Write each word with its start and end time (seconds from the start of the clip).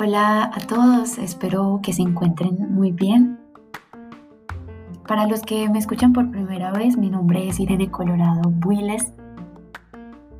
Hola 0.00 0.50
a 0.52 0.60
todos, 0.66 1.18
espero 1.18 1.78
que 1.80 1.92
se 1.92 2.02
encuentren 2.02 2.74
muy 2.74 2.90
bien. 2.90 3.38
Para 5.06 5.28
los 5.28 5.42
que 5.42 5.68
me 5.68 5.78
escuchan 5.78 6.12
por 6.12 6.28
primera 6.32 6.72
vez, 6.72 6.96
mi 6.96 7.08
nombre 7.08 7.48
es 7.48 7.60
Irene 7.60 7.88
Colorado 7.88 8.50
Builes 8.50 9.12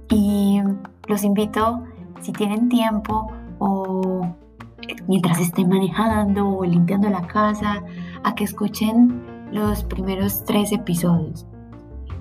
y 0.08 0.60
los 1.06 1.22
invito, 1.22 1.84
si 2.22 2.32
tienen 2.32 2.68
tiempo 2.68 3.32
o 3.60 4.26
mientras 5.06 5.38
estén 5.38 5.68
manejando 5.68 6.48
o 6.48 6.64
limpiando 6.64 7.08
la 7.08 7.24
casa, 7.28 7.84
a 8.24 8.34
que 8.34 8.42
escuchen 8.42 9.22
los 9.52 9.84
primeros 9.84 10.44
tres 10.44 10.72
episodios. 10.72 11.46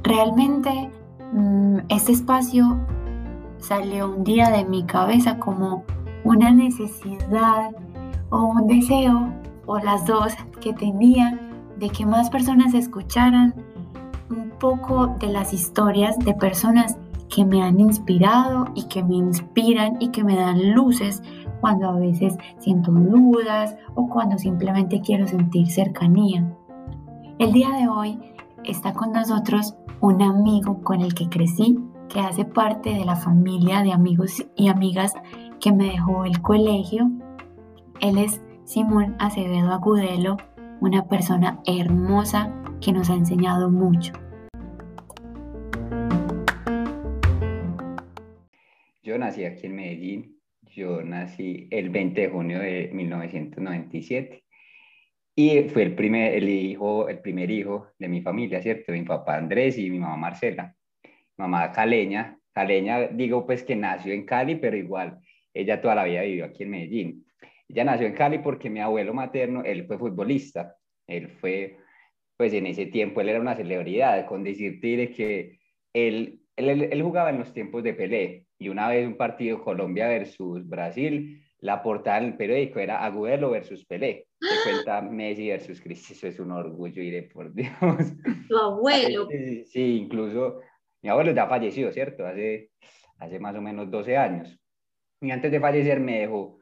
Realmente 0.05 0.91
este 1.89 2.11
espacio 2.11 2.77
salió 3.57 4.11
un 4.11 4.23
día 4.23 4.51
de 4.51 4.63
mi 4.63 4.83
cabeza 4.83 5.39
como 5.39 5.83
una 6.23 6.51
necesidad 6.51 7.71
o 8.29 8.45
un 8.45 8.67
deseo 8.67 9.33
o 9.65 9.79
las 9.79 10.05
dos 10.05 10.33
que 10.61 10.73
tenía 10.73 11.39
de 11.79 11.89
que 11.89 12.05
más 12.05 12.29
personas 12.29 12.75
escucharan 12.75 13.55
un 14.29 14.51
poco 14.59 15.07
de 15.19 15.29
las 15.29 15.53
historias 15.53 16.19
de 16.19 16.35
personas 16.35 16.99
que 17.27 17.43
me 17.43 17.63
han 17.63 17.79
inspirado 17.79 18.65
y 18.75 18.83
que 18.83 19.03
me 19.03 19.15
inspiran 19.15 19.97
y 19.99 20.09
que 20.09 20.23
me 20.23 20.35
dan 20.35 20.75
luces 20.75 21.23
cuando 21.61 21.89
a 21.89 21.93
veces 21.97 22.37
siento 22.59 22.91
dudas 22.91 23.75
o 23.95 24.07
cuando 24.07 24.37
simplemente 24.37 25.01
quiero 25.01 25.27
sentir 25.27 25.67
cercanía. 25.71 26.47
El 27.39 27.53
día 27.53 27.71
de 27.71 27.87
hoy 27.87 28.19
está 28.63 28.93
con 28.93 29.11
nosotros 29.11 29.75
un 30.05 30.21
amigo 30.21 30.83
con 30.83 31.01
el 31.01 31.15
que 31.15 31.27
crecí, 31.29 31.79
que 32.09 32.19
hace 32.19 32.45
parte 32.45 32.91
de 32.91 33.05
la 33.05 33.15
familia 33.15 33.81
de 33.81 33.91
amigos 33.91 34.45
y 34.55 34.67
amigas 34.67 35.13
que 35.59 35.71
me 35.71 35.85
dejó 35.85 36.25
el 36.25 36.43
colegio. 36.43 37.09
Él 38.01 38.19
es 38.19 38.39
Simón 38.65 39.15
Acevedo 39.17 39.71
Agudelo, 39.71 40.37
una 40.79 41.07
persona 41.07 41.59
hermosa 41.65 42.53
que 42.81 42.93
nos 42.93 43.09
ha 43.09 43.15
enseñado 43.15 43.71
mucho. 43.71 44.13
Yo 49.01 49.17
nací 49.17 49.43
aquí 49.43 49.65
en 49.65 49.75
Medellín, 49.75 50.39
yo 50.75 51.01
nací 51.01 51.67
el 51.71 51.89
20 51.89 52.21
de 52.21 52.29
junio 52.29 52.59
de 52.59 52.91
1997 52.93 54.44
y 55.35 55.63
fue 55.69 55.83
el 55.83 55.95
primer, 55.95 56.33
el 56.33 56.47
hijo, 56.49 57.09
el 57.09 57.19
primer 57.19 57.51
hijo 57.51 57.87
de 57.99 58.07
mi 58.07 58.21
familia, 58.21 58.61
¿cierto? 58.61 58.91
Mi 58.93 59.03
papá 59.03 59.37
Andrés 59.37 59.77
y 59.77 59.89
mi 59.89 59.99
mamá 59.99 60.17
Marcela. 60.17 60.75
mamá 61.37 61.71
caleña, 61.71 62.39
caleña 62.53 63.07
digo 63.09 63.45
pues 63.45 63.63
que 63.63 63.75
nació 63.75 64.13
en 64.13 64.25
Cali, 64.25 64.55
pero 64.55 64.77
igual 64.77 65.19
ella 65.53 65.81
toda 65.81 65.95
la 65.95 66.05
vida 66.05 66.21
vivió 66.21 66.45
aquí 66.45 66.63
en 66.63 66.69
Medellín. 66.69 67.25
Ella 67.67 67.83
nació 67.85 68.07
en 68.07 68.13
Cali 68.13 68.39
porque 68.39 68.69
mi 68.69 68.79
abuelo 68.79 69.13
materno, 69.13 69.63
él 69.63 69.85
fue 69.87 69.97
futbolista. 69.97 70.75
Él 71.07 71.29
fue, 71.29 71.77
pues 72.37 72.53
en 72.53 72.67
ese 72.67 72.87
tiempo, 72.87 73.21
él 73.21 73.29
era 73.29 73.39
una 73.39 73.55
celebridad, 73.55 74.25
con 74.27 74.43
decirte 74.43 75.11
que 75.11 75.59
él, 75.93 76.41
él, 76.55 77.01
jugaba 77.01 77.29
en 77.29 77.39
los 77.39 77.53
tiempos 77.53 77.83
de 77.83 77.93
Pelé. 77.93 78.45
Y 78.57 78.69
una 78.69 78.89
vez 78.89 79.07
un 79.07 79.17
partido 79.17 79.63
Colombia 79.63 80.07
versus 80.07 80.67
Brasil, 80.67 81.44
la 81.59 81.81
portada 81.81 82.19
en 82.19 82.25
el 82.25 82.37
periódico 82.37 82.79
era 82.79 83.03
Agudelo 83.03 83.49
versus 83.51 83.85
Pelé. 83.85 84.27
Se 84.39 84.69
cuenta 84.69 85.01
Messi 85.01 85.49
versus 85.49 85.81
Cristo. 85.81 86.13
Eso 86.13 86.27
es 86.27 86.39
un 86.39 86.51
orgullo, 86.51 87.01
iré 87.01 87.23
por 87.23 87.53
Dios. 87.55 87.71
Tu 88.47 88.57
abuelo. 88.57 89.27
Sí, 89.65 89.97
incluso 89.97 90.61
mi 91.01 91.09
abuelo 91.09 91.33
ya 91.33 91.47
falleció, 91.47 91.91
¿cierto? 91.91 92.25
Hace, 92.25 92.71
hace 93.19 93.39
más 93.39 93.55
o 93.55 93.61
menos 93.61 93.89
12 93.89 94.17
años. 94.17 94.59
Y 95.21 95.31
antes 95.31 95.51
de 95.51 95.59
fallecer 95.59 95.99
me 95.99 96.19
dejó, 96.19 96.59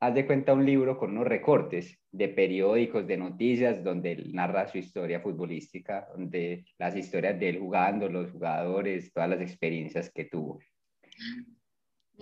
haz 0.00 0.14
de 0.14 0.26
cuenta, 0.26 0.52
un 0.52 0.66
libro 0.66 0.98
con 0.98 1.12
unos 1.12 1.26
recortes 1.26 1.98
de 2.10 2.28
periódicos, 2.28 3.06
de 3.06 3.16
noticias, 3.16 3.84
donde 3.84 4.12
él 4.12 4.34
narra 4.34 4.66
su 4.66 4.78
historia 4.78 5.20
futbolística, 5.20 6.08
donde 6.14 6.64
las 6.78 6.96
historias 6.96 7.38
de 7.38 7.50
él 7.50 7.58
jugando, 7.60 8.08
los 8.08 8.32
jugadores, 8.32 9.12
todas 9.12 9.30
las 9.30 9.40
experiencias 9.40 10.10
que 10.10 10.24
tuvo. 10.24 10.58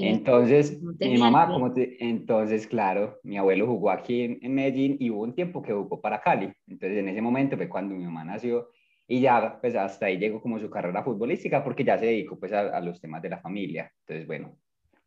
Entonces, 0.09 0.81
mi 0.83 1.19
mamá, 1.19 1.49
como 1.49 1.73
te, 1.73 1.97
entonces, 2.05 2.67
claro, 2.67 3.19
mi 3.23 3.37
abuelo 3.37 3.67
jugó 3.67 3.91
aquí 3.91 4.23
en, 4.23 4.39
en, 4.43 4.55
Medellín 4.55 4.97
y 4.99 5.11
hubo 5.11 5.23
un 5.23 5.35
tiempo 5.35 5.63
que 5.63 5.73
jugó 5.73 6.01
para 6.01 6.21
Cali. 6.21 6.53
Entonces, 6.67 6.99
en 6.99 7.09
ese 7.09 7.23
momento 7.23 7.57
fue 7.57 7.69
cuando 7.69 7.95
mi 7.95 8.05
mamá 8.05 8.25
nació 8.25 8.69
y 9.07 9.21
ya, 9.21 9.59
pues 9.61 9.75
hasta 9.75 10.07
ahí 10.07 10.19
llegó 10.19 10.41
como 10.41 10.59
su 10.59 10.71
carrera 10.71 11.03
futbolística 11.03 11.65
porque 11.65 11.85
ya 11.85 11.99
se 11.99 12.07
dedicó 12.07 12.39
pues 12.39 12.53
a, 12.53 12.61
a 12.77 12.81
los 12.81 13.01
temas 13.01 13.23
de 13.23 13.31
la 13.31 13.39
familia. 13.41 13.93
Entonces, 14.01 14.27
bueno, 14.27 14.57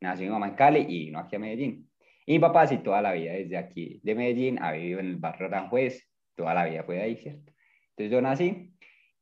nació 0.02 0.26
mi 0.26 0.32
mamá 0.32 0.50
en 0.50 0.56
Cali 0.56 0.86
y 0.88 1.06
vino 1.06 1.20
aquí 1.20 1.36
a 1.36 1.40
Medellín. 1.40 1.90
Y 2.26 2.34
mi 2.34 2.40
papá 2.40 2.68
sí 2.68 2.78
toda 2.78 3.02
la 3.02 3.14
vida 3.14 3.34
desde 3.34 3.58
aquí 3.58 4.00
de 4.04 4.16
Medellín, 4.16 4.62
ha 4.62 4.72
vivido 4.72 5.00
en 5.00 5.08
el 5.08 5.16
barrio 5.18 5.48
Aranjuez, 5.48 6.08
toda 6.36 6.54
la 6.54 6.66
vida 6.66 6.84
fue 6.84 6.96
de 6.96 7.02
ahí, 7.02 7.16
¿cierto? 7.18 7.52
Entonces 7.90 8.12
yo 8.12 8.22
nací 8.22 8.74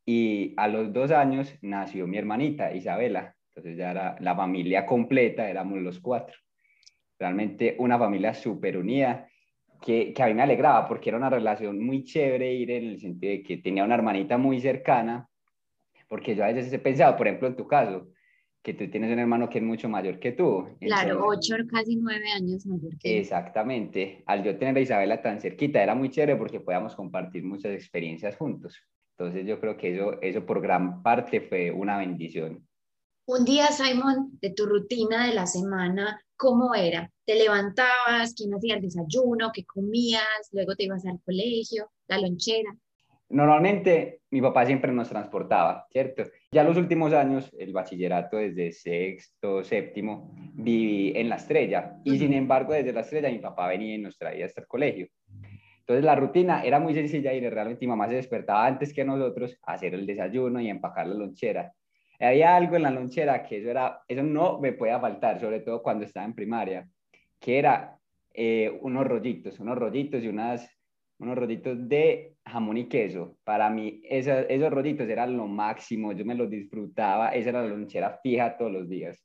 y 0.06 0.54
a 0.58 0.68
los 0.68 0.94
dos 0.94 1.12
años 1.12 1.54
nació 1.62 2.08
mi 2.08 2.18
hermanita 2.18 2.74
Isabela, 2.74 3.36
entonces 3.54 3.78
ya 3.78 3.92
era 3.92 4.16
la 4.20 4.36
familia 4.36 4.86
completa, 4.86 5.50
éramos 5.50 5.80
los 5.80 6.00
cuatro. 6.00 6.38
Realmente 7.20 7.76
una 7.80 8.00
familia 8.00 8.34
súper 8.34 8.78
unida, 8.78 9.28
que, 9.82 10.14
que, 10.14 10.24
a 10.24 10.28
mí 10.28 10.34
me 10.34 10.44
alegraba 10.44 10.88
porque 10.88 11.10
era 11.10 11.18
una 11.18 11.30
relación 11.30 11.84
muy 11.84 12.04
chévere 12.04 12.54
ir 12.54 12.72
en 12.72 12.86
el 12.86 13.00
sentido 13.00 13.32
de 13.32 13.44
que 13.44 13.58
tenía 13.58 13.84
una 13.84 13.96
hermanita 13.96 14.38
muy 14.38 14.62
cercana, 14.62 15.28
porque 16.08 16.36
yo 16.36 16.44
a 16.44 16.48
veces 16.48 16.72
he 16.72 16.80
pensado, 16.80 17.18
por 17.18 17.28
ejemplo, 17.28 17.48
en 17.48 17.56
tu 17.56 17.68
caso, 17.68 18.08
que 18.62 18.74
tú 18.74 18.90
tienes 18.90 19.12
un 19.12 19.20
hermano 19.20 19.50
que 19.50 19.58
es 19.58 19.64
mucho 19.64 19.90
mayor 19.90 20.20
que 20.20 20.34
tú. 20.34 20.68
Claro, 20.80 21.26
ocho, 21.26 21.56
casi 21.70 21.96
nueve 21.96 22.32
años 22.32 22.66
mayor 22.66 22.98
que 23.00 23.20
Exactamente. 23.20 24.24
Al 24.28 24.44
yo 24.44 24.58
tener 24.58 24.78
a 24.78 24.82
Isabela 24.82 25.22
tan 25.22 25.42
cerquita, 25.42 25.82
era 25.82 25.96
muy 25.96 26.10
chévere 26.10 26.36
porque 26.36 26.60
podíamos 26.60 26.96
compartir 26.96 27.44
muchas 27.44 27.74
experiencias 27.74 28.38
juntos. 28.38 28.80
Entonces 29.18 29.48
yo 29.48 29.60
creo 29.60 29.78
que 29.78 29.96
eso, 29.96 30.22
eso 30.22 30.46
por 30.46 30.62
gran 30.62 31.02
parte 31.02 31.42
fue 31.42 31.72
una 31.72 31.98
bendición. 31.98 32.68
Un 33.34 33.46
día, 33.46 33.68
Simon, 33.68 34.38
de 34.42 34.50
tu 34.50 34.66
rutina 34.66 35.26
de 35.26 35.34
la 35.34 35.46
semana, 35.46 36.20
¿cómo 36.36 36.76
era? 36.76 37.10
¿Te 37.26 37.36
levantabas? 37.36 38.34
¿Quién 38.36 38.54
hacía 38.54 38.76
el 38.76 38.82
desayuno? 38.82 39.52
¿Qué 39.54 39.64
comías? 39.64 40.50
Luego 40.52 40.76
te 40.76 40.84
ibas 40.84 41.06
al 41.06 41.18
colegio, 41.24 41.90
la 42.10 42.18
lonchera. 42.18 42.76
Normalmente 43.30 44.20
mi 44.32 44.42
papá 44.42 44.66
siempre 44.66 44.92
nos 44.92 45.08
transportaba, 45.08 45.88
¿cierto? 45.90 46.24
Ya 46.52 46.66
los 46.66 46.76
últimos 46.76 47.14
años, 47.14 47.50
el 47.58 47.72
bachillerato 47.72 48.36
desde 48.36 48.74
sexto, 48.74 49.64
séptimo, 49.64 50.36
viví 50.54 51.14
en 51.16 51.30
la 51.30 51.38
estrella 51.38 52.02
y 52.04 52.18
sin 52.18 52.34
embargo 52.34 52.74
desde 52.74 52.92
la 52.92 53.00
estrella 53.00 53.30
mi 53.30 53.40
papá 53.40 53.70
venía 53.70 53.96
y 53.96 54.00
nos 54.00 54.18
traía 54.18 54.46
hasta 54.46 54.60
el 54.60 54.68
colegio. 54.68 55.08
Entonces 55.80 56.04
la 56.04 56.16
rutina 56.16 56.64
era 56.66 56.82
muy 56.82 56.94
sencilla 56.94 57.34
y 57.34 57.40
realmente 57.50 57.86
mi 57.86 57.92
mamá 57.92 58.10
se 58.10 58.16
despertaba 58.16 58.66
antes 58.66 58.94
que 58.94 59.06
nosotros 59.06 59.58
a 59.64 59.76
hacer 59.76 59.94
el 59.94 60.06
desayuno 60.06 60.60
y 60.60 60.70
empacar 60.70 61.08
la 61.08 61.16
lonchera. 61.16 61.72
Había 62.22 62.56
algo 62.56 62.76
en 62.76 62.84
la 62.84 62.92
lonchera 62.92 63.44
que 63.44 63.60
eso, 63.60 63.70
era, 63.70 64.04
eso 64.08 64.22
no 64.24 64.60
me 64.60 64.74
podía 64.74 65.00
faltar, 65.00 65.40
sobre 65.40 65.62
todo 65.62 65.82
cuando 65.82 66.06
estaba 66.06 66.26
en 66.26 66.36
primaria, 66.36 66.88
que 67.40 67.58
era 67.58 67.98
eh, 68.34 68.78
unos 68.82 69.08
rollitos, 69.08 69.60
unos 69.60 69.78
rollitos 69.78 70.24
y 70.24 70.28
unas 70.28 70.70
unos 71.22 71.38
rollitos 71.38 71.88
de 71.88 72.36
jamón 72.46 72.78
y 72.78 72.88
queso. 72.88 73.38
Para 73.44 73.70
mí, 73.70 74.02
esos 74.04 74.72
rollitos 74.72 75.08
eran 75.08 75.38
lo 75.38 75.46
máximo, 75.46 76.14
yo 76.14 76.26
me 76.26 76.34
los 76.34 76.50
disfrutaba, 76.50 77.30
esa 77.30 77.50
era 77.50 77.62
la 77.62 77.70
lonchera 77.70 78.20
fija 78.24 78.58
todos 78.58 78.72
los 78.72 78.90
días. 78.90 79.24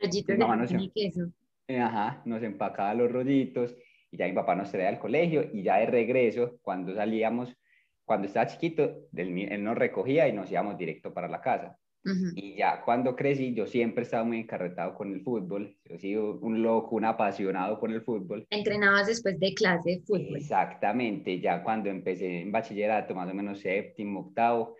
Rollitos 0.00 0.38
de 0.38 0.44
jamón 0.44 0.80
y 0.80 0.90
queso. 0.90 1.32
Ajá, 1.68 2.22
nos 2.24 2.42
empacaba 2.42 2.94
los 2.94 3.10
rollitos 3.10 3.76
y 4.10 4.18
ya 4.18 4.26
mi 4.26 4.34
papá 4.34 4.54
nos 4.54 4.70
traía 4.70 4.88
al 4.88 4.98
colegio 5.00 5.48
y 5.52 5.62
ya 5.62 5.78
de 5.78 5.86
regreso, 5.86 6.58
cuando 6.62 6.94
salíamos, 6.94 7.56
cuando 8.04 8.28
estaba 8.28 8.46
chiquito, 8.46 9.08
él 9.14 9.64
nos 9.64 9.76
recogía 9.76 10.28
y 10.28 10.32
nos 10.32 10.50
íbamos 10.50 10.78
directo 10.78 11.12
para 11.12 11.28
la 11.28 11.40
casa. 11.40 11.76
Y 12.04 12.56
ya 12.56 12.82
cuando 12.82 13.14
crecí, 13.14 13.54
yo 13.54 13.66
siempre 13.66 14.02
estaba 14.02 14.24
muy 14.24 14.38
encarretado 14.38 14.94
con 14.94 15.12
el 15.12 15.22
fútbol. 15.22 15.76
Yo 15.84 15.94
he 15.94 15.98
sido 15.98 16.38
un 16.40 16.62
loco, 16.62 16.96
un 16.96 17.04
apasionado 17.04 17.78
con 17.78 17.92
el 17.92 18.02
fútbol. 18.02 18.44
¿Entrenabas 18.50 19.06
después 19.06 19.38
de 19.38 19.54
clase 19.54 19.90
de 19.90 20.00
fútbol? 20.00 20.36
Exactamente, 20.36 21.40
ya 21.40 21.62
cuando 21.62 21.90
empecé 21.90 22.40
en 22.40 22.50
bachillerato, 22.50 23.14
más 23.14 23.30
o 23.30 23.34
menos 23.34 23.60
séptimo, 23.60 24.20
octavo, 24.20 24.74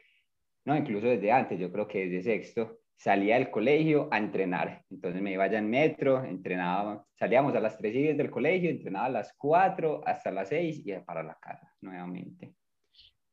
no, 0.64 0.76
incluso 0.76 1.06
desde 1.06 1.32
antes, 1.32 1.58
yo 1.58 1.73
creo 1.73 1.88
que 1.88 2.06
desde 2.06 2.23
sexto, 2.23 2.79
salía 2.97 3.35
del 3.35 3.50
colegio 3.50 4.08
a 4.12 4.19
entrenar. 4.19 4.85
Entonces 4.91 5.20
me 5.20 5.32
iba 5.32 5.49
ya 5.49 5.58
en 5.58 5.69
metro, 5.69 6.25
entrenaba, 6.25 7.05
salíamos 7.19 7.55
a 7.55 7.61
las 7.61 7.76
3 7.76 7.94
y 7.94 8.02
10 8.02 8.17
del 8.17 8.31
colegio, 8.31 8.70
entrenaba 8.70 9.06
a 9.06 9.11
las 9.11 9.32
4 9.37 10.02
hasta 10.06 10.31
las 10.31 10.49
6 10.49 10.82
y 10.85 10.93
para 11.05 11.23
la 11.23 11.37
casa 11.41 11.73
nuevamente. 11.81 12.55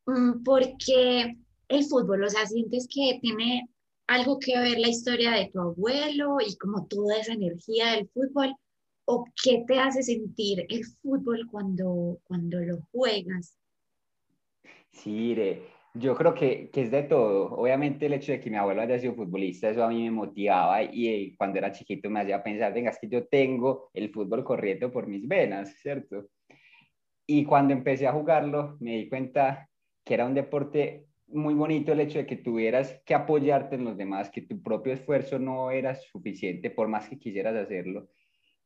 Mm, 0.08 0.44
porque 0.44 1.38
el 1.68 1.84
fútbol, 1.84 2.24
o 2.24 2.30
sea, 2.30 2.48
sientes 2.48 2.88
que 2.92 3.20
tiene 3.22 3.70
algo 4.10 4.40
que 4.40 4.58
ver 4.58 4.80
la 4.80 4.90
historia 4.90 5.32
de 5.32 5.50
tu 5.54 5.62
abuelo 5.62 6.38
y 6.46 6.58
como 6.58 6.88
toda 6.88 7.18
esa 7.18 7.34
energía 7.34 7.94
del 7.94 8.10
fútbol? 8.10 8.56
¿O 9.06 9.24
qué 9.42 9.64
te 9.68 9.80
hace 9.80 10.02
sentir 10.04 10.66
el 10.68 10.84
fútbol 11.02 11.48
cuando, 11.50 12.20
cuando 12.24 12.60
lo 12.60 12.80
juegas? 12.92 13.58
Sí, 14.92 15.36
Yo 15.94 16.16
creo 16.16 16.34
que, 16.34 16.70
que, 16.72 16.82
es 16.82 16.92
de 16.92 17.04
todo. 17.04 17.54
Obviamente 17.56 18.08
el 18.08 18.14
hecho 18.14 18.32
de 18.32 18.40
que 18.40 18.50
mi 18.50 18.58
abuelo 18.58 18.82
haya 18.82 19.00
sido 19.00 19.14
futbolista, 19.14 19.70
eso 19.70 19.84
a 19.84 19.90
mí 19.90 20.04
me 20.04 20.12
motivaba 20.12 20.84
y, 20.84 21.08
y 21.08 21.36
cuando 21.36 21.60
era 21.60 21.72
chiquito 21.72 22.10
me 22.10 22.22
hacía 22.22 22.44
pensar, 22.44 22.74
venga, 22.74 22.90
es 22.90 23.00
que 23.00 23.08
yo 23.08 23.28
tengo 23.28 23.90
el 23.94 24.12
fútbol 24.12 24.44
corriendo 24.44 24.92
por 24.92 25.08
mis 25.08 25.28
venas, 25.28 25.76
¿cierto? 25.82 26.26
Y 27.28 27.46
cuando 27.46 27.74
empecé 27.74 28.08
a 28.08 28.14
jugarlo, 28.14 28.78
me 28.80 28.98
di 28.98 29.10
cuenta 29.10 29.70
que 30.04 30.16
era 30.16 30.26
un 30.26 30.34
deporte 30.34 31.09
muy 31.32 31.54
bonito 31.54 31.92
el 31.92 32.00
hecho 32.00 32.20
de 32.20 32.26
que 32.26 32.38
tuvieras 32.38 33.02
que 33.06 33.14
apoyarte 33.14 33.76
en 33.76 33.86
los 33.86 33.98
demás, 33.98 34.30
que 34.30 34.42
tu 34.42 34.62
propio 34.62 34.94
esfuerzo 34.94 35.40
no 35.40 35.72
era 35.72 35.96
suficiente 35.96 36.70
por 36.70 36.88
más 36.88 37.10
que 37.10 37.20
quisieras 37.20 37.56
hacerlo, 37.56 38.10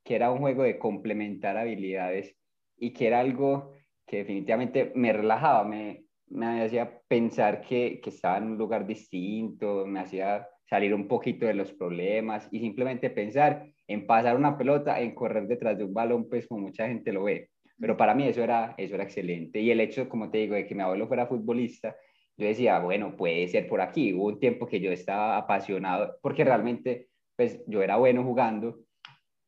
que 0.04 0.16
era 0.16 0.32
un 0.32 0.40
juego 0.40 0.64
de 0.64 0.80
complementar 0.80 1.58
habilidades 1.58 2.36
y 2.78 2.92
que 2.92 3.08
era 3.08 3.20
algo 3.20 3.74
que 4.06 4.18
definitivamente 4.18 4.92
me 4.96 5.14
relajaba, 5.14 5.64
me, 5.64 6.06
me 6.28 6.62
hacía 6.64 7.02
pensar 7.08 7.62
que, 7.62 8.00
que 8.02 8.10
estaba 8.10 8.38
en 8.38 8.46
un 8.46 8.58
lugar 8.58 8.86
distinto, 8.86 9.86
me 9.86 10.00
hacía 10.00 10.48
salir 10.66 10.94
un 10.94 11.08
poquito 11.08 11.46
de 11.46 11.54
los 11.54 11.72
problemas 11.72 12.48
y 12.52 12.60
simplemente 12.60 13.10
pensar 13.10 13.66
en 13.88 14.08
pasar 14.08 14.36
una 14.36 14.58
pelota, 14.58 15.00
en 15.00 15.14
correr 15.14 15.48
detrás 15.48 15.78
de 15.78 15.84
un 15.84 15.94
balón, 15.94 16.28
pues 16.30 16.48
como 16.48 16.62
mucha 16.62 16.88
gente 16.88 17.12
lo 17.12 17.24
ve. 17.24 17.50
Pero 17.80 17.98
para 17.98 18.16
mí 18.16 18.28
eso 18.28 18.44
era, 18.44 18.74
eso 18.78 18.96
era 18.96 19.04
excelente. 19.04 19.60
Y 19.60 19.72
el 19.72 19.82
hecho, 19.82 20.08
como 20.08 20.32
te 20.32 20.40
digo, 20.40 20.56
de 20.56 20.66
que 20.66 20.76
mi 20.76 20.82
abuelo 20.82 21.08
fuera 21.08 21.28
futbolista, 21.28 21.96
yo 22.38 22.48
decía, 22.48 22.80
bueno, 22.80 23.16
puede 23.16 23.48
ser 23.48 23.68
por 23.68 23.82
aquí. 23.82 24.14
Hubo 24.14 24.28
un 24.28 24.40
tiempo 24.40 24.68
que 24.68 24.80
yo 24.80 24.92
estaba 24.92 25.38
apasionado, 25.38 26.18
porque 26.22 26.44
realmente, 26.44 27.10
pues 27.36 27.64
yo 27.68 27.82
era 27.82 27.98
bueno 27.98 28.24
jugando. 28.24 28.80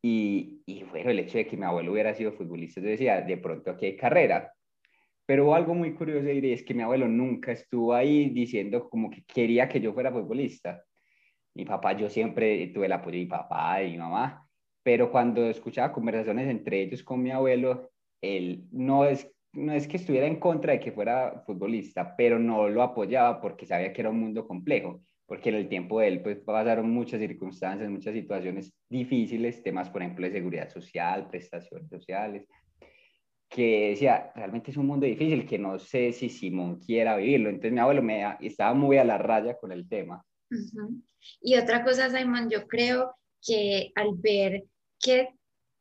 Y, 0.03 0.61
y 0.65 0.83
bueno, 0.83 1.09
el 1.09 1.19
hecho 1.19 1.37
de 1.37 1.47
que 1.47 1.57
mi 1.57 1.65
abuelo 1.65 1.91
hubiera 1.91 2.13
sido 2.13 2.31
futbolista, 2.31 2.81
yo 2.81 2.89
decía, 2.89 3.21
de 3.21 3.37
pronto 3.37 3.71
aquí 3.71 3.87
hay 3.87 3.95
carrera. 3.97 4.53
Pero 5.25 5.55
algo 5.55 5.73
muy 5.73 5.95
curioso 5.95 6.27
es 6.27 6.63
que 6.63 6.73
mi 6.73 6.83
abuelo 6.83 7.07
nunca 7.07 7.51
estuvo 7.51 7.93
ahí 7.93 8.29
diciendo 8.29 8.87
como 8.89 9.09
que 9.09 9.23
quería 9.23 9.67
que 9.67 9.81
yo 9.81 9.93
fuera 9.93 10.11
futbolista. 10.11 10.83
Mi 11.55 11.65
papá, 11.65 11.93
yo 11.93 12.09
siempre 12.09 12.67
tuve 12.67 12.85
el 12.85 12.91
apoyo 12.91 13.17
de 13.17 13.23
mi 13.23 13.29
papá 13.29 13.81
y 13.81 13.91
mi 13.93 13.97
mamá, 13.97 14.47
pero 14.83 15.09
cuando 15.09 15.49
escuchaba 15.49 15.91
conversaciones 15.91 16.47
entre 16.47 16.81
ellos 16.81 17.01
con 17.01 17.23
mi 17.23 17.31
abuelo, 17.31 17.89
él 18.21 18.65
no 18.71 19.05
es, 19.05 19.31
no 19.55 19.73
es 19.73 19.87
que 19.87 19.97
estuviera 19.97 20.27
en 20.27 20.39
contra 20.39 20.73
de 20.73 20.79
que 20.79 20.91
fuera 20.91 21.43
futbolista, 21.45 22.15
pero 22.15 22.39
no 22.39 22.69
lo 22.69 22.83
apoyaba 22.83 23.41
porque 23.41 23.65
sabía 23.65 23.93
que 23.93 24.01
era 24.01 24.09
un 24.09 24.19
mundo 24.19 24.47
complejo, 24.47 25.01
porque 25.25 25.49
en 25.49 25.55
el 25.55 25.69
tiempo 25.69 25.99
de 25.99 26.07
él 26.07 26.21
pues 26.21 26.39
pasaron 26.39 26.89
muchas 26.91 27.19
circunstancias, 27.19 27.89
muchas 27.89 28.13
situaciones 28.13 28.73
difíciles, 28.89 29.63
temas 29.63 29.89
por 29.89 30.01
ejemplo 30.01 30.25
de 30.25 30.33
seguridad 30.33 30.69
social, 30.69 31.29
prestaciones 31.29 31.89
sociales, 31.89 32.45
que 33.49 33.89
decía, 33.89 34.31
realmente 34.35 34.71
es 34.71 34.77
un 34.77 34.87
mundo 34.87 35.05
difícil 35.05 35.45
que 35.45 35.57
no 35.57 35.79
sé 35.79 36.11
si 36.11 36.29
Simón 36.29 36.79
quiera 36.79 37.15
vivirlo. 37.15 37.49
Entonces 37.49 37.71
mi 37.71 37.79
abuelo 37.79 38.01
me 38.01 38.37
estaba 38.41 38.73
muy 38.73 38.97
a 38.97 39.05
la 39.05 39.17
raya 39.17 39.57
con 39.57 39.71
el 39.71 39.87
tema. 39.87 40.25
Y 41.41 41.55
otra 41.55 41.83
cosa, 41.83 42.09
Simón, 42.09 42.49
yo 42.49 42.67
creo 42.67 43.15
que 43.41 43.91
al 43.95 44.09
ver 44.15 44.63
que 44.99 45.29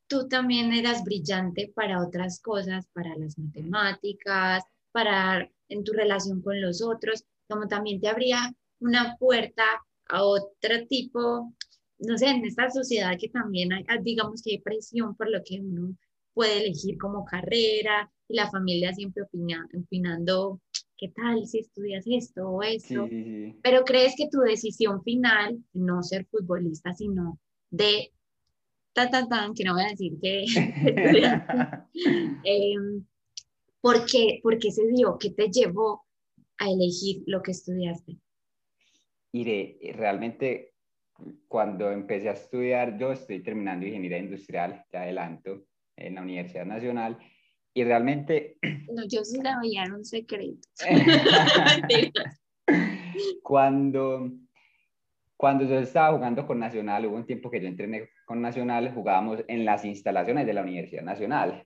tú 0.07 0.27
también 0.27 0.73
eras 0.73 1.03
brillante 1.03 1.71
para 1.75 2.01
otras 2.01 2.39
cosas, 2.41 2.87
para 2.93 3.15
las 3.17 3.37
matemáticas, 3.37 4.63
para 4.91 5.49
en 5.69 5.83
tu 5.83 5.93
relación 5.93 6.41
con 6.41 6.61
los 6.61 6.81
otros, 6.81 7.25
como 7.49 7.67
también 7.67 7.99
te 7.99 8.07
abría 8.07 8.53
una 8.79 9.15
puerta 9.17 9.63
a 10.09 10.23
otro 10.23 10.87
tipo, 10.87 11.53
no 11.99 12.17
sé, 12.17 12.27
en 12.27 12.45
esta 12.45 12.69
sociedad 12.69 13.17
que 13.19 13.29
también 13.29 13.73
hay, 13.73 13.83
digamos 14.01 14.41
que 14.41 14.51
hay 14.51 14.59
presión 14.59 15.15
por 15.15 15.29
lo 15.29 15.41
que 15.43 15.59
uno 15.59 15.95
puede 16.33 16.63
elegir 16.63 16.97
como 16.97 17.25
carrera 17.25 18.11
y 18.27 18.35
la 18.35 18.49
familia 18.51 18.93
siempre 18.93 19.23
opinando, 19.23 20.61
¿qué 20.97 21.09
tal 21.09 21.45
si 21.47 21.59
estudias 21.59 22.05
esto 22.07 22.47
o 22.47 22.61
esto? 22.61 23.07
Pero 23.63 23.83
crees 23.85 24.13
que 24.17 24.29
tu 24.29 24.39
decisión 24.41 25.01
final, 25.03 25.63
no 25.73 26.03
ser 26.03 26.25
futbolista, 26.25 26.93
sino 26.93 27.39
de, 27.69 28.11
tan, 28.95 29.11
tan, 29.11 29.27
tan, 29.27 29.53
que 29.53 29.65
no 29.65 29.73
voy 29.73 29.83
a 29.83 29.89
decir 29.89 30.13
que, 30.21 30.45
eh, 32.45 32.75
¿por, 33.81 34.05
qué, 34.05 34.39
¿por 34.41 34.57
qué 34.57 34.71
se 34.71 34.87
dio? 34.87 35.17
¿Qué 35.19 35.31
te 35.31 35.49
llevó 35.49 36.05
a 36.57 36.69
elegir 36.69 37.23
lo 37.27 37.43
que 37.43 37.51
estudiaste? 37.51 38.17
Iré, 39.33 39.77
realmente 39.93 40.75
cuando 41.49 41.91
empecé 41.91 42.29
a 42.29 42.33
estudiar, 42.33 42.97
yo 42.97 43.11
estoy 43.11 43.43
terminando 43.43 43.85
ingeniería 43.85 44.17
industrial, 44.17 44.85
te 44.89 44.97
adelanto, 44.97 45.65
en 45.97 46.15
la 46.15 46.21
Universidad 46.21 46.65
Nacional. 46.65 47.17
Y 47.73 47.83
realmente... 47.83 48.57
No, 48.95 49.03
yo 49.09 49.25
sí 49.25 49.41
la 49.41 49.59
veía 49.59 49.83
en 49.83 49.93
un 49.93 50.05
secreto. 50.05 50.69
cuando, 53.43 54.31
cuando 55.35 55.65
yo 55.65 55.79
estaba 55.79 56.15
jugando 56.15 56.47
con 56.47 56.59
Nacional, 56.59 57.05
hubo 57.07 57.17
un 57.17 57.25
tiempo 57.25 57.51
que 57.51 57.59
yo 57.59 57.67
entrené 57.67 58.07
con 58.25 58.41
Nacional, 58.41 58.91
jugábamos 58.93 59.43
en 59.47 59.65
las 59.65 59.85
instalaciones 59.85 60.45
de 60.45 60.53
la 60.53 60.61
Universidad 60.63 61.03
Nacional. 61.03 61.65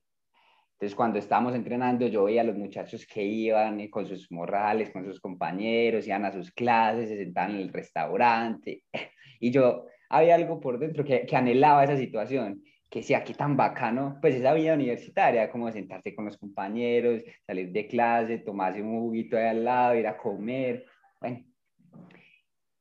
Entonces, 0.74 0.96
cuando 0.96 1.20
estábamos 1.20 1.56
entrenando, 1.56 2.08
yo 2.08 2.26
veía 2.26 2.42
a 2.42 2.46
los 2.46 2.58
muchachos 2.58 3.06
que 3.06 3.24
iban 3.24 3.88
con 3.90 4.06
sus 4.06 4.32
morrales, 4.32 4.92
con 4.92 5.04
sus 5.06 5.20
compañeros, 5.20 6.08
iban 6.08 6.26
a 6.26 6.32
sus 6.32 6.52
clases, 6.52 7.10
se 7.10 7.18
sentaban 7.18 7.52
en 7.52 7.58
el 7.58 7.74
restaurante. 7.74 8.84
Y 9.42 9.52
yo, 9.52 9.86
había 10.10 10.36
algo 10.36 10.60
por 10.60 10.80
dentro 10.80 11.06
que, 11.06 11.26
que 11.26 11.36
anhelaba 11.38 11.86
esa 11.86 11.96
situación 11.96 12.62
que 12.90 13.04
sea 13.04 13.24
qué 13.24 13.34
tan 13.34 13.56
bacano, 13.56 14.18
pues 14.20 14.36
esa 14.36 14.54
vida 14.54 14.74
universitaria, 14.74 15.52
como 15.52 15.72
sentarse 15.72 16.16
con 16.16 16.26
los 16.26 16.38
compañeros, 16.38 17.22
salir 17.46 17.72
de 17.72 17.88
clase, 17.88 18.40
tomarse 18.40 18.82
un 18.82 19.00
juguito 19.00 19.38
ahí 19.38 19.46
al 19.46 19.64
lado, 19.64 19.96
ir 19.96 20.08
a 20.08 20.18
comer, 20.18 20.86
bueno. 21.22 21.49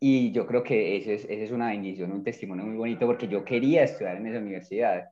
Y 0.01 0.31
yo 0.33 0.47
creo 0.47 0.63
que 0.63 0.97
esa 0.97 1.13
es, 1.13 1.25
es 1.29 1.51
una 1.51 1.69
bendición, 1.71 2.13
un 2.13 2.23
testimonio 2.23 2.65
muy 2.65 2.77
bonito, 2.77 3.07
porque 3.07 3.29
yo 3.29 3.45
quería 3.45 3.83
estudiar 3.85 4.17
en 4.17 4.27
esa 4.29 4.39
universidad. 4.39 5.09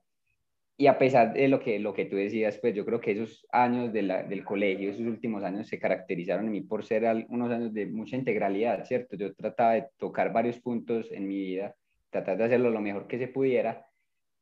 Y 0.78 0.88
a 0.88 0.98
pesar 0.98 1.32
de 1.32 1.48
lo 1.48 1.58
que, 1.58 1.78
lo 1.78 1.94
que 1.94 2.04
tú 2.04 2.16
decías, 2.16 2.58
pues 2.58 2.74
yo 2.74 2.84
creo 2.84 3.00
que 3.00 3.12
esos 3.12 3.46
años 3.50 3.92
de 3.92 4.02
la, 4.02 4.22
del 4.22 4.44
colegio, 4.44 4.90
esos 4.90 5.06
últimos 5.06 5.42
años 5.42 5.68
se 5.68 5.78
caracterizaron 5.78 6.46
en 6.46 6.52
mí 6.52 6.60
por 6.60 6.84
ser 6.84 7.26
unos 7.30 7.50
años 7.50 7.72
de 7.72 7.86
mucha 7.86 8.16
integralidad, 8.16 8.84
¿cierto? 8.84 9.16
Yo 9.16 9.34
trataba 9.34 9.72
de 9.72 9.86
tocar 9.96 10.32
varios 10.32 10.58
puntos 10.58 11.10
en 11.10 11.26
mi 11.26 11.36
vida, 11.36 11.74
tratar 12.10 12.36
de 12.36 12.44
hacerlo 12.44 12.70
lo 12.70 12.82
mejor 12.82 13.06
que 13.06 13.18
se 13.18 13.28
pudiera, 13.28 13.86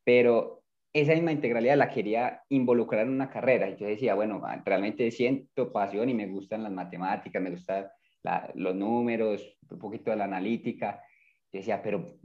pero 0.02 0.64
esa 0.92 1.12
misma 1.12 1.32
integralidad 1.32 1.76
la 1.76 1.90
quería 1.90 2.42
involucrar 2.48 3.06
en 3.06 3.12
una 3.12 3.30
carrera. 3.30 3.68
Y 3.70 3.76
yo 3.76 3.86
decía, 3.86 4.14
bueno, 4.14 4.42
realmente 4.64 5.10
siento 5.12 5.72
pasión 5.72 6.08
y 6.08 6.14
me 6.14 6.26
gustan 6.26 6.64
las 6.64 6.72
matemáticas, 6.72 7.42
me 7.42 7.50
gustan 8.24 8.50
los 8.54 8.74
números, 8.74 9.56
un 9.70 9.78
poquito 9.78 10.10
de 10.10 10.16
la 10.16 10.24
analítica. 10.24 11.02
Yo 11.52 11.60
decía, 11.60 11.82
pero 11.82 12.18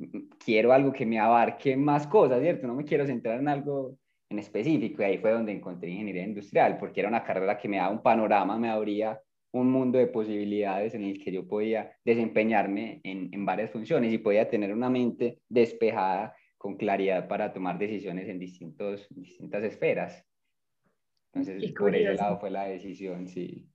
quiero 0.44 0.74
algo 0.74 0.92
que 0.92 1.06
me 1.06 1.20
abarque 1.20 1.78
más 1.78 2.08
cosas, 2.08 2.42
¿cierto? 2.42 2.68
No 2.68 2.76
me 2.76 2.86
quiero 2.86 3.06
centrar 3.06 3.40
en 3.40 3.48
algo 3.48 3.98
en 4.30 4.40
específico. 4.40 5.02
Y 5.02 5.06
ahí 5.06 5.18
fue 5.18 5.32
donde 5.32 5.52
encontré 5.52 5.90
ingeniería 5.90 6.24
industrial, 6.24 6.78
porque 6.78 7.02
era 7.02 7.10
una 7.10 7.24
carrera 7.24 7.58
que 7.58 7.68
me 7.68 7.78
daba 7.78 7.92
un 7.92 8.02
panorama, 8.02 8.58
me 8.58 8.70
abría 8.70 9.20
un 9.52 9.72
mundo 9.72 9.98
de 9.98 10.08
posibilidades 10.08 10.94
en 10.94 11.04
el 11.04 11.24
que 11.24 11.32
yo 11.32 11.48
podía 11.48 11.92
desempeñarme 12.06 13.02
en, 13.04 13.30
en 13.32 13.46
varias 13.46 13.72
funciones 13.72 14.14
y 14.14 14.20
podía 14.20 14.48
tener 14.48 14.72
una 14.72 14.90
mente 14.90 15.40
despejada 15.48 16.36
con 16.58 16.76
claridad 16.76 17.28
para 17.28 17.52
tomar 17.52 17.80
decisiones 17.80 18.28
en 18.28 18.38
distintos, 18.38 19.08
distintas 19.10 19.64
esferas. 19.64 20.24
Entonces, 21.34 21.72
por 21.72 21.96
ese 21.96 22.14
lado 22.14 22.40
fue 22.40 22.52
la 22.52 22.66
decisión, 22.66 23.28
sí. 23.28 23.68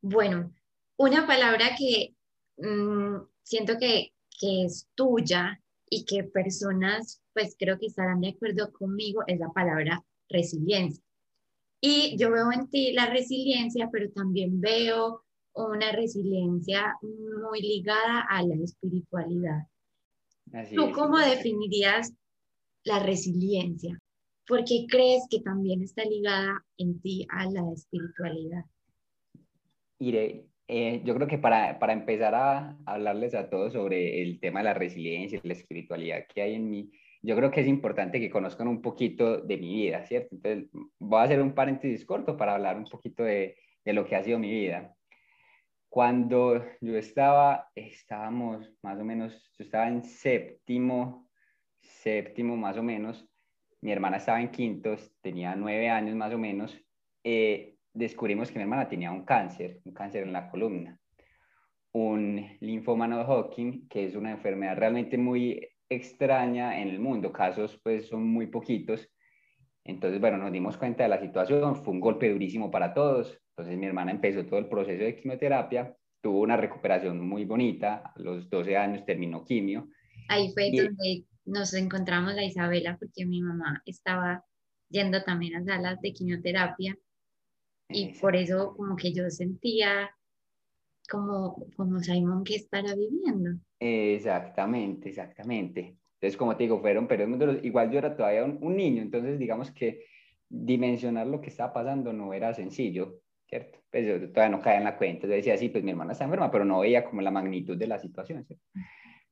Bueno, 0.00 0.52
una 0.96 1.26
palabra 1.26 1.76
que 1.78 2.14
mm, 2.58 3.22
siento 3.42 3.78
que, 3.78 4.12
que 4.38 4.64
es 4.64 4.88
tuya 4.94 5.60
y 5.88 6.04
que 6.04 6.24
personas, 6.24 7.22
pues 7.32 7.54
creo 7.58 7.78
que 7.78 7.86
estarán 7.86 8.20
de 8.20 8.30
acuerdo 8.30 8.72
conmigo, 8.72 9.22
es 9.26 9.38
la 9.38 9.50
palabra 9.50 10.02
resiliencia. 10.28 11.04
Y 11.80 12.16
yo 12.16 12.30
veo 12.30 12.50
en 12.52 12.68
ti 12.68 12.92
la 12.92 13.06
resiliencia, 13.06 13.88
pero 13.92 14.10
también 14.12 14.60
veo 14.60 15.24
una 15.54 15.92
resiliencia 15.92 16.96
muy 17.02 17.60
ligada 17.60 18.20
a 18.28 18.42
la 18.42 18.54
espiritualidad. 18.54 19.66
¿Tú 20.74 20.92
cómo 20.92 21.18
definirías 21.18 22.12
la 22.84 23.00
resiliencia? 23.00 24.00
¿Por 24.46 24.64
qué 24.64 24.86
crees 24.88 25.24
que 25.30 25.40
también 25.40 25.82
está 25.82 26.04
ligada 26.04 26.64
en 26.78 27.00
ti 27.00 27.26
a 27.30 27.50
la 27.50 27.72
espiritualidad? 27.72 28.64
Iré, 29.98 30.46
eh, 30.74 31.02
yo 31.04 31.14
creo 31.14 31.28
que 31.28 31.36
para, 31.36 31.78
para, 31.78 31.92
empezar 31.92 32.34
a 32.34 32.78
hablarles 32.86 33.34
a 33.34 33.50
todos 33.50 33.74
sobre 33.74 34.22
el 34.22 34.40
tema 34.40 34.60
de 34.60 34.64
la 34.64 34.72
resiliencia 34.72 35.38
y 35.42 35.46
la 35.46 35.52
espiritualidad 35.52 36.24
que 36.26 36.40
hay 36.40 36.54
en 36.54 36.70
mí, 36.70 36.90
yo 37.20 37.36
creo 37.36 37.50
que 37.50 37.60
es 37.60 37.66
importante 37.66 38.18
que 38.18 38.30
conozcan 38.30 38.68
un 38.68 38.80
poquito 38.80 39.36
de 39.36 39.58
mi 39.58 39.74
vida, 39.74 40.02
¿cierto? 40.06 40.34
Entonces, 40.34 40.70
voy 40.98 41.20
a 41.20 41.24
hacer 41.24 41.42
un 41.42 41.54
paréntesis 41.54 42.06
corto 42.06 42.38
para 42.38 42.54
hablar 42.54 42.78
un 42.78 42.86
poquito 42.86 43.22
de, 43.22 43.56
de 43.84 43.92
lo 43.92 44.06
que 44.06 44.16
ha 44.16 44.22
sido 44.22 44.38
mi 44.38 44.50
vida. 44.50 44.96
Cuando 45.90 46.64
yo 46.80 46.96
estaba, 46.96 47.68
estábamos 47.74 48.72
más 48.80 48.98
o 48.98 49.04
menos, 49.04 49.52
yo 49.58 49.64
estaba 49.64 49.88
en 49.88 50.02
séptimo, 50.02 51.28
séptimo 51.80 52.56
más 52.56 52.78
o 52.78 52.82
menos, 52.82 53.28
mi 53.82 53.92
hermana 53.92 54.16
estaba 54.16 54.40
en 54.40 54.50
quinto, 54.50 54.96
tenía 55.20 55.54
nueve 55.54 55.90
años 55.90 56.16
más 56.16 56.32
o 56.32 56.38
menos, 56.38 56.74
eh, 57.24 57.71
descubrimos 57.94 58.50
que 58.50 58.58
mi 58.58 58.62
hermana 58.62 58.88
tenía 58.88 59.10
un 59.10 59.24
cáncer, 59.24 59.80
un 59.84 59.92
cáncer 59.92 60.24
en 60.24 60.32
la 60.32 60.50
columna, 60.50 60.98
un 61.92 62.56
linfoma 62.60 63.06
no 63.06 63.20
Hodgkin, 63.22 63.88
que 63.88 64.06
es 64.06 64.14
una 64.14 64.30
enfermedad 64.30 64.76
realmente 64.76 65.18
muy 65.18 65.68
extraña 65.88 66.80
en 66.80 66.88
el 66.88 66.98
mundo, 66.98 67.32
casos 67.32 67.78
pues 67.82 68.08
son 68.08 68.26
muy 68.26 68.46
poquitos. 68.46 69.08
Entonces, 69.84 70.20
bueno, 70.20 70.38
nos 70.38 70.52
dimos 70.52 70.76
cuenta 70.76 71.02
de 71.02 71.08
la 71.08 71.20
situación, 71.20 71.76
fue 71.76 71.92
un 71.92 72.00
golpe 72.00 72.30
durísimo 72.30 72.70
para 72.70 72.94
todos. 72.94 73.38
Entonces 73.50 73.78
mi 73.78 73.86
hermana 73.86 74.12
empezó 74.12 74.46
todo 74.46 74.58
el 74.58 74.68
proceso 74.68 75.04
de 75.04 75.16
quimioterapia, 75.16 75.94
tuvo 76.22 76.40
una 76.40 76.56
recuperación 76.56 77.20
muy 77.28 77.44
bonita, 77.44 78.12
a 78.14 78.20
los 78.20 78.48
12 78.48 78.76
años 78.76 79.04
terminó 79.04 79.44
quimio. 79.44 79.88
Ahí 80.28 80.52
fue 80.54 80.70
donde 80.70 81.24
nos 81.44 81.74
encontramos 81.74 82.34
la 82.34 82.44
Isabela, 82.44 82.96
porque 82.98 83.26
mi 83.26 83.42
mamá 83.42 83.82
estaba 83.84 84.44
yendo 84.88 85.22
también 85.24 85.56
a 85.56 85.64
salas 85.64 86.00
de 86.00 86.12
quimioterapia 86.12 86.96
y 87.92 88.18
por 88.20 88.36
eso 88.36 88.74
como 88.76 88.96
que 88.96 89.12
yo 89.12 89.28
sentía 89.30 90.10
como, 91.10 91.66
como 91.76 92.00
Simón 92.00 92.44
que 92.44 92.56
estará 92.56 92.94
viviendo. 92.94 93.60
Exactamente, 93.78 95.08
exactamente. 95.08 95.96
Entonces, 96.14 96.36
como 96.36 96.56
te 96.56 96.64
digo, 96.64 96.80
fueron 96.80 97.08
periodos 97.08 97.38
duros. 97.38 97.58
Igual 97.62 97.90
yo 97.90 97.98
era 97.98 98.16
todavía 98.16 98.44
un, 98.44 98.76
niño, 98.76 99.02
entonces 99.02 99.38
digamos 99.38 99.70
que 99.70 100.06
dimensionar 100.48 101.26
lo 101.26 101.40
que 101.40 101.50
estaba 101.50 101.72
pasando 101.72 102.12
no 102.12 102.32
era 102.32 102.54
sencillo, 102.54 103.20
¿cierto? 103.46 103.80
Pues 103.90 104.06
yo 104.06 104.30
todavía 104.30 104.56
no 104.56 104.62
caía 104.62 104.78
en 104.78 104.84
la 104.84 104.96
cuenta. 104.96 105.26
Yo 105.26 105.32
decía, 105.32 105.56
sí, 105.56 105.68
pues 105.68 105.82
mi 105.82 105.90
hermana 105.90 106.12
está 106.12 106.24
enferma, 106.24 106.50
pero 106.50 106.64
no 106.64 106.80
veía 106.80 107.04
como 107.04 107.22
la 107.22 107.30
magnitud 107.30 107.76
de 107.76 107.86
la 107.88 107.98
situación, 107.98 108.44
¿cierto? 108.44 108.64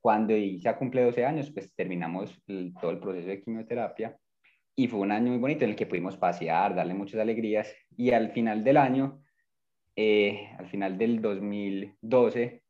Cuando 0.00 0.34
ya 0.36 0.76
cumple 0.76 1.04
12 1.04 1.24
años, 1.24 1.50
pues 1.50 1.74
terminamos 1.74 2.42
todo 2.80 2.90
el 2.90 2.98
proceso 2.98 3.28
de 3.28 3.42
quimioterapia 3.42 4.18
y 4.80 4.88
fue 4.88 5.00
un 5.00 5.12
año 5.12 5.28
muy 5.28 5.38
bonito 5.38 5.64
en 5.64 5.70
el 5.72 5.76
que 5.76 5.84
pudimos 5.84 6.16
pasear, 6.16 6.74
darle 6.74 6.94
muchas 6.94 7.20
alegrías 7.20 7.70
y 7.98 8.12
al 8.12 8.30
final 8.30 8.64
del 8.64 8.78
año, 8.78 9.20
eh, 9.94 10.48
al 10.58 10.68
final 10.68 10.96
del 10.96 11.20
2012, 11.20 12.62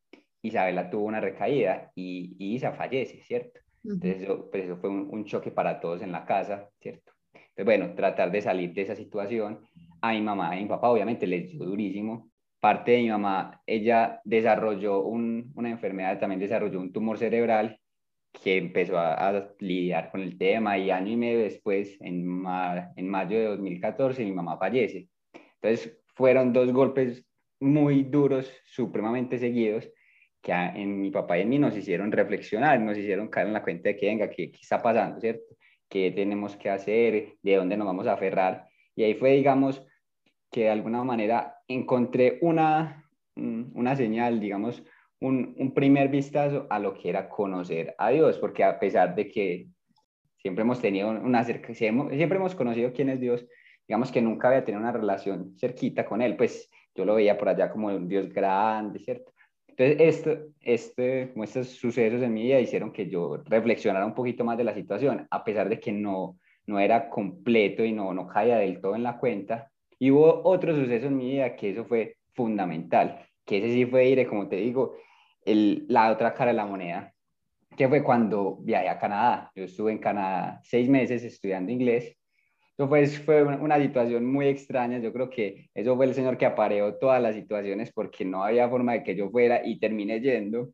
Isabela 0.42 0.90
tuvo 0.90 1.04
una 1.04 1.20
recaída 1.20 1.92
y, 1.94 2.34
Isa 2.36 2.72
fallece, 2.72 3.22
¿cierto? 3.22 3.60
Entonces 3.84 4.22
eso, 4.22 4.50
pues 4.50 4.64
eso 4.64 4.76
fue 4.78 4.90
un, 4.90 5.24
choque 5.24 5.52
para 5.52 5.78
todos 5.78 6.02
en 6.02 6.10
la 6.10 6.24
casa, 6.24 6.68
¿cierto? 6.80 7.12
Entonces, 7.32 7.64
bueno, 7.64 7.94
tratar 7.94 8.32
de 8.32 8.42
salir 8.42 8.74
de 8.74 8.82
esa 8.82 8.96
situación. 8.96 9.60
A 10.02 10.10
mi 10.12 10.20
mamá 10.20 10.58
y 10.58 10.62
mi 10.62 10.68
papá 10.68 10.90
obviamente 10.90 11.28
les 11.28 11.48
dio 11.52 11.64
durísimo. 11.64 12.28
Parte 12.58 12.90
de 12.90 13.02
mi 13.02 13.10
mamá, 13.10 13.62
ella 13.66 14.20
desarrolló 14.24 15.02
una 15.02 15.70
enfermedad, 15.70 16.18
también 16.18 16.40
desarrolló 16.40 16.80
un 16.80 16.92
tumor 16.92 17.18
cerebral 17.18 17.79
que 18.32 18.56
empezó 18.56 18.98
a, 18.98 19.54
lidiar 19.58 20.10
con 20.10 20.20
el 20.20 20.38
tema 20.38 20.78
y 20.78 20.90
año 20.90 21.12
y 21.12 21.16
medio 21.16 21.40
después, 21.40 21.96
en, 22.00 22.44
en 22.96 23.08
mayo 23.08 23.38
de 23.38 23.44
2014, 23.46 24.24
mi 24.24 24.32
mamá 24.32 24.56
fallece. 24.58 25.08
Entonces 25.54 25.98
fueron 26.14 26.52
dos 26.52 26.72
golpes 26.72 27.26
muy 27.60 28.04
duros, 28.04 28.50
supremamente 28.64 29.38
seguidos, 29.38 29.90
que 30.42 30.52
en 30.52 31.00
mi 31.00 31.10
papá 31.10 31.38
y 31.38 31.42
en 31.42 31.48
mí 31.50 31.58
nos 31.58 31.76
hicieron 31.76 32.10
reflexionar, 32.12 32.80
nos 32.80 32.96
hicieron 32.96 33.28
caer 33.28 33.48
en 33.48 33.52
la 33.52 33.62
cuenta 33.62 33.90
de 33.90 33.96
que, 33.96 34.06
venga, 34.06 34.30
¿qué, 34.30 34.50
qué 34.50 34.58
está 34.60 34.80
pasando, 34.80 35.20
cierto? 35.20 35.56
¿Qué 35.88 36.10
tenemos 36.12 36.56
que 36.56 36.70
hacer? 36.70 37.34
¿De 37.42 37.56
dónde 37.56 37.76
nos 37.76 37.86
vamos 37.86 38.06
a 38.06 38.14
aferrar? 38.14 38.68
Y 38.96 39.02
ahí 39.02 39.14
fue, 39.14 39.32
digamos, 39.32 39.84
que 40.50 40.62
de 40.62 40.70
alguna 40.70 41.04
manera 41.04 41.56
encontré 41.68 42.38
una, 42.40 43.04
una 43.36 43.96
señal, 43.96 44.40
digamos, 44.40 44.82
un, 45.20 45.72
primer 45.74 46.08
vistazo 46.08 46.66
a 46.70 46.78
lo 46.78 46.94
que 46.94 47.10
era 47.10 47.28
conocer 47.28 47.94
a 47.98 48.10
Dios, 48.10 48.38
porque 48.38 48.64
a 48.64 48.78
pesar 48.78 49.14
de 49.14 49.28
que 49.28 49.66
siempre 50.38 50.62
hemos 50.62 50.80
tenido 50.80 51.10
una 51.10 51.44
siempre 51.44 52.36
hemos 52.38 52.54
conocido 52.54 52.92
quién 52.92 53.10
es 53.10 53.20
Dios, 53.20 53.46
digamos 53.86 54.10
que 54.10 54.22
nunca 54.22 54.48
había 54.48 54.64
tenido 54.64 54.80
una 54.80 54.92
relación 54.92 55.56
cerquita 55.58 56.06
con 56.06 56.22
Él, 56.22 56.36
pues 56.36 56.70
yo 56.94 57.04
lo 57.04 57.14
veía 57.14 57.36
por 57.36 57.48
allá 57.48 57.70
como 57.70 57.88
un 57.88 58.08
Dios 58.08 58.32
grande, 58.32 58.98
¿cierto? 58.98 59.32
Entonces, 59.68 59.96
esto, 60.00 60.38
este, 60.60 61.30
como 61.32 61.44
estos 61.44 61.68
sucesos 61.68 62.22
en 62.22 62.34
mi 62.34 62.42
vida 62.42 62.60
hicieron 62.60 62.92
que 62.92 63.08
yo 63.08 63.42
reflexionara 63.46 64.04
un 64.04 64.14
poquito 64.14 64.44
más 64.44 64.58
de 64.58 64.64
la 64.64 64.74
situación, 64.74 65.26
a 65.30 65.44
pesar 65.44 65.68
de 65.68 65.80
que 65.80 65.92
no, 65.92 66.38
no 66.66 66.78
era 66.78 67.08
completo 67.08 67.84
y 67.84 67.92
no, 67.92 68.12
no 68.12 68.26
caía 68.26 68.58
del 68.58 68.80
todo 68.80 68.94
en 68.94 69.02
la 69.02 69.18
cuenta. 69.18 69.70
Y 69.98 70.10
hubo 70.10 70.42
otro 70.44 70.74
suceso 70.74 71.06
en 71.06 71.16
mi 71.16 71.30
vida 71.30 71.56
que 71.56 71.70
eso 71.70 71.84
fue 71.84 72.16
fundamental, 72.34 73.26
que 73.44 73.58
ese 73.58 73.68
sí 73.72 73.86
fue 73.86 74.08
ir, 74.08 74.26
como 74.28 74.48
te 74.48 74.56
digo, 74.56 74.96
el, 75.44 75.86
la 75.88 76.10
otra 76.10 76.34
cara 76.34 76.50
de 76.50 76.56
la 76.56 76.66
moneda, 76.66 77.12
que 77.76 77.88
fue 77.88 78.02
cuando 78.02 78.58
viajé 78.60 78.88
a 78.88 78.98
Canadá. 78.98 79.50
Yo 79.54 79.64
estuve 79.64 79.92
en 79.92 79.98
Canadá 79.98 80.60
seis 80.62 80.88
meses 80.88 81.24
estudiando 81.24 81.72
inglés. 81.72 82.16
Eso 82.76 82.88
fue, 82.88 83.06
fue 83.06 83.42
una 83.42 83.78
situación 83.78 84.26
muy 84.26 84.48
extraña. 84.48 84.98
Yo 84.98 85.12
creo 85.12 85.30
que 85.30 85.70
eso 85.74 85.96
fue 85.96 86.06
el 86.06 86.14
señor 86.14 86.36
que 86.36 86.46
apareó 86.46 86.96
todas 86.96 87.22
las 87.22 87.34
situaciones 87.34 87.92
porque 87.92 88.24
no 88.24 88.44
había 88.44 88.68
forma 88.68 88.92
de 88.92 89.02
que 89.02 89.14
yo 89.14 89.30
fuera 89.30 89.62
y 89.64 89.78
terminé 89.78 90.20
yendo. 90.20 90.72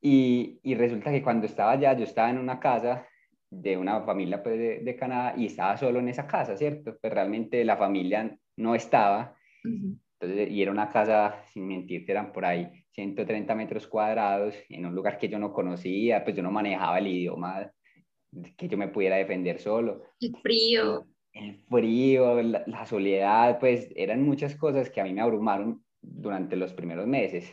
Y, 0.00 0.58
y 0.62 0.74
resulta 0.74 1.10
que 1.10 1.22
cuando 1.22 1.46
estaba 1.46 1.72
allá, 1.72 1.92
yo 1.92 2.04
estaba 2.04 2.30
en 2.30 2.38
una 2.38 2.58
casa 2.58 3.06
de 3.50 3.76
una 3.76 4.00
familia 4.02 4.42
pues, 4.42 4.58
de, 4.58 4.78
de, 4.80 4.96
Canadá 4.96 5.34
y 5.36 5.46
estaba 5.46 5.76
solo 5.76 5.98
en 5.98 6.08
esa 6.08 6.26
casa, 6.26 6.56
¿cierto? 6.56 6.96
Pues 7.00 7.12
realmente 7.12 7.64
la 7.64 7.76
familia 7.76 8.36
no 8.56 8.74
estaba. 8.74 9.36
Entonces, 9.64 10.50
y 10.50 10.62
era 10.62 10.70
una 10.70 10.88
casa, 10.88 11.42
sin 11.52 11.66
mentir, 11.66 12.04
eran 12.08 12.32
por 12.32 12.44
ahí 12.44 12.79
130 12.92 13.54
metros 13.54 13.86
cuadrados 13.86 14.54
en 14.68 14.86
un 14.86 14.94
lugar 14.94 15.18
que 15.18 15.28
yo 15.28 15.38
no 15.38 15.52
conocía, 15.52 16.24
pues 16.24 16.36
yo 16.36 16.42
no 16.42 16.50
manejaba 16.50 16.98
el 16.98 17.06
idioma 17.06 17.70
que 18.56 18.68
yo 18.68 18.78
me 18.78 18.88
pudiera 18.88 19.16
defender 19.16 19.58
solo. 19.58 20.02
El 20.20 20.36
frío. 20.36 21.06
El 21.32 21.56
frío, 21.68 22.42
la, 22.42 22.86
soledad, 22.86 23.58
pues 23.60 23.88
eran 23.94 24.22
muchas 24.22 24.56
cosas 24.56 24.90
que 24.90 25.00
a 25.00 25.04
mí 25.04 25.12
me 25.12 25.20
abrumaron 25.20 25.84
durante 26.00 26.56
los 26.56 26.72
primeros 26.72 27.06
meses. 27.06 27.52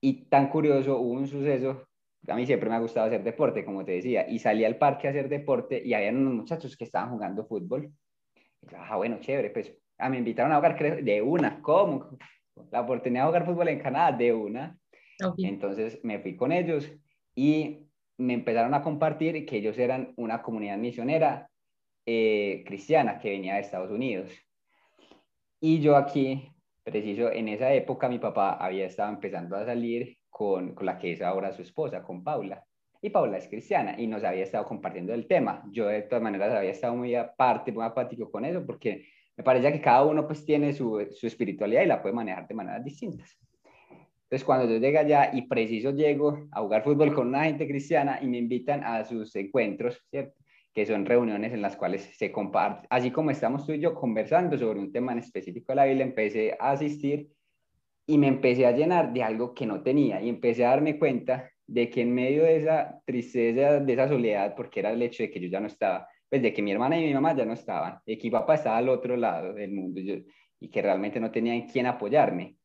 Y 0.00 0.26
tan 0.26 0.48
curioso, 0.50 0.98
hubo 0.98 1.12
un 1.12 1.26
suceso, 1.26 1.88
a 2.26 2.34
mí 2.34 2.46
siempre 2.46 2.68
me 2.68 2.76
ha 2.76 2.80
gustado 2.80 3.06
hacer 3.06 3.22
deporte, 3.22 3.64
como 3.64 3.84
te 3.84 3.92
decía, 3.92 4.28
y 4.28 4.38
salí 4.38 4.64
al 4.64 4.76
parque 4.76 5.06
a 5.06 5.10
hacer 5.10 5.28
deporte 5.28 5.82
y 5.84 5.94
había 5.94 6.10
unos 6.10 6.34
muchachos 6.34 6.76
que 6.76 6.84
estaban 6.84 7.10
jugando 7.10 7.46
fútbol. 7.46 7.90
Y 8.62 8.70
yo, 8.70 8.76
ah, 8.78 8.96
bueno, 8.96 9.18
chévere, 9.20 9.50
pues 9.50 9.74
ah, 9.98 10.10
me 10.10 10.18
invitaron 10.18 10.52
a 10.52 10.56
jugar 10.56 11.02
de 11.02 11.22
una, 11.22 11.62
¿cómo? 11.62 12.10
La 12.70 12.80
oportunidad 12.80 13.22
de 13.22 13.28
jugar 13.28 13.46
fútbol 13.46 13.68
en 13.68 13.80
Canadá 13.80 14.16
de 14.16 14.32
una. 14.32 14.78
Entonces 15.38 15.98
me 16.04 16.18
fui 16.20 16.36
con 16.36 16.52
ellos 16.52 16.90
y 17.34 17.88
me 18.18 18.34
empezaron 18.34 18.74
a 18.74 18.82
compartir 18.82 19.46
que 19.46 19.56
ellos 19.56 19.78
eran 19.78 20.12
una 20.16 20.42
comunidad 20.42 20.76
misionera 20.76 21.48
eh, 22.06 22.64
cristiana 22.66 23.18
que 23.18 23.30
venía 23.30 23.54
de 23.54 23.60
Estados 23.60 23.90
Unidos. 23.90 24.30
Y 25.60 25.80
yo 25.80 25.96
aquí, 25.96 26.50
preciso, 26.84 27.30
en 27.30 27.48
esa 27.48 27.72
época 27.72 28.08
mi 28.08 28.18
papá 28.18 28.52
había 28.54 28.86
estado 28.86 29.10
empezando 29.10 29.56
a 29.56 29.64
salir 29.64 30.18
con, 30.30 30.74
con 30.74 30.86
la 30.86 30.98
que 30.98 31.12
es 31.12 31.22
ahora 31.22 31.52
su 31.52 31.62
esposa, 31.62 32.02
con 32.02 32.22
Paula. 32.22 32.64
Y 33.00 33.10
Paula 33.10 33.38
es 33.38 33.48
cristiana 33.48 33.94
y 33.98 34.06
nos 34.06 34.24
había 34.24 34.42
estado 34.42 34.64
compartiendo 34.64 35.14
el 35.14 35.26
tema. 35.26 35.62
Yo 35.70 35.86
de 35.86 36.02
todas 36.02 36.22
maneras 36.22 36.52
había 36.52 36.70
estado 36.70 36.96
muy 36.96 37.14
aparte, 37.14 37.72
muy 37.72 37.84
apático 37.84 38.30
con 38.30 38.44
eso 38.44 38.64
porque 38.66 39.06
me 39.38 39.44
parece 39.44 39.72
que 39.72 39.80
cada 39.80 40.04
uno 40.04 40.26
pues 40.26 40.44
tiene 40.44 40.72
su, 40.72 41.06
su 41.12 41.28
espiritualidad 41.28 41.82
y 41.82 41.86
la 41.86 42.02
puede 42.02 42.12
manejar 42.12 42.48
de 42.48 42.54
maneras 42.56 42.84
distintas. 42.84 43.38
Entonces, 44.24 44.44
cuando 44.44 44.68
yo 44.68 44.78
llego 44.78 44.98
allá 44.98 45.30
y 45.32 45.42
preciso 45.42 45.92
llego 45.92 46.48
a 46.50 46.60
jugar 46.60 46.82
fútbol 46.82 47.14
con 47.14 47.28
una 47.28 47.44
gente 47.44 47.68
cristiana 47.68 48.18
y 48.20 48.26
me 48.26 48.36
invitan 48.36 48.82
a 48.82 49.04
sus 49.04 49.34
encuentros, 49.36 50.04
¿cierto? 50.10 50.34
Que 50.74 50.84
son 50.84 51.06
reuniones 51.06 51.52
en 51.52 51.62
las 51.62 51.76
cuales 51.76 52.10
se 52.16 52.32
comparte, 52.32 52.88
así 52.90 53.12
como 53.12 53.30
estamos 53.30 53.64
tú 53.64 53.72
y 53.72 53.78
yo 53.78 53.94
conversando 53.94 54.58
sobre 54.58 54.80
un 54.80 54.90
tema 54.92 55.12
en 55.12 55.20
específico 55.20 55.70
de 55.70 55.76
la 55.76 55.84
Biblia, 55.84 56.04
empecé 56.04 56.56
a 56.58 56.72
asistir 56.72 57.28
y 58.06 58.18
me 58.18 58.26
empecé 58.26 58.66
a 58.66 58.72
llenar 58.72 59.12
de 59.12 59.22
algo 59.22 59.54
que 59.54 59.66
no 59.66 59.82
tenía 59.82 60.20
y 60.20 60.28
empecé 60.28 60.66
a 60.66 60.70
darme 60.70 60.98
cuenta 60.98 61.48
de 61.64 61.88
que 61.88 62.00
en 62.00 62.12
medio 62.12 62.42
de 62.42 62.56
esa 62.56 63.00
tristeza, 63.04 63.78
de 63.78 63.92
esa 63.92 64.08
soledad, 64.08 64.56
porque 64.56 64.80
era 64.80 64.90
el 64.90 65.00
hecho 65.00 65.22
de 65.22 65.30
que 65.30 65.38
yo 65.38 65.48
ya 65.48 65.60
no 65.60 65.68
estaba, 65.68 66.08
pues 66.28 66.42
de 66.42 66.52
que 66.52 66.62
mi 66.62 66.72
hermana 66.72 66.98
y 66.98 67.04
mi 67.04 67.14
mamá 67.14 67.34
ya 67.34 67.44
no 67.44 67.54
estaban, 67.54 68.00
y 68.04 68.16
que 68.18 68.28
mi 68.28 68.32
papá 68.32 68.54
estaba 68.54 68.78
al 68.78 68.88
otro 68.88 69.16
lado 69.16 69.54
del 69.54 69.72
mundo 69.72 70.00
y 70.60 70.68
que 70.68 70.82
realmente 70.82 71.20
no 71.20 71.30
tenía 71.30 71.54
en 71.54 71.66
quién 71.68 71.86
apoyarme. 71.86 72.56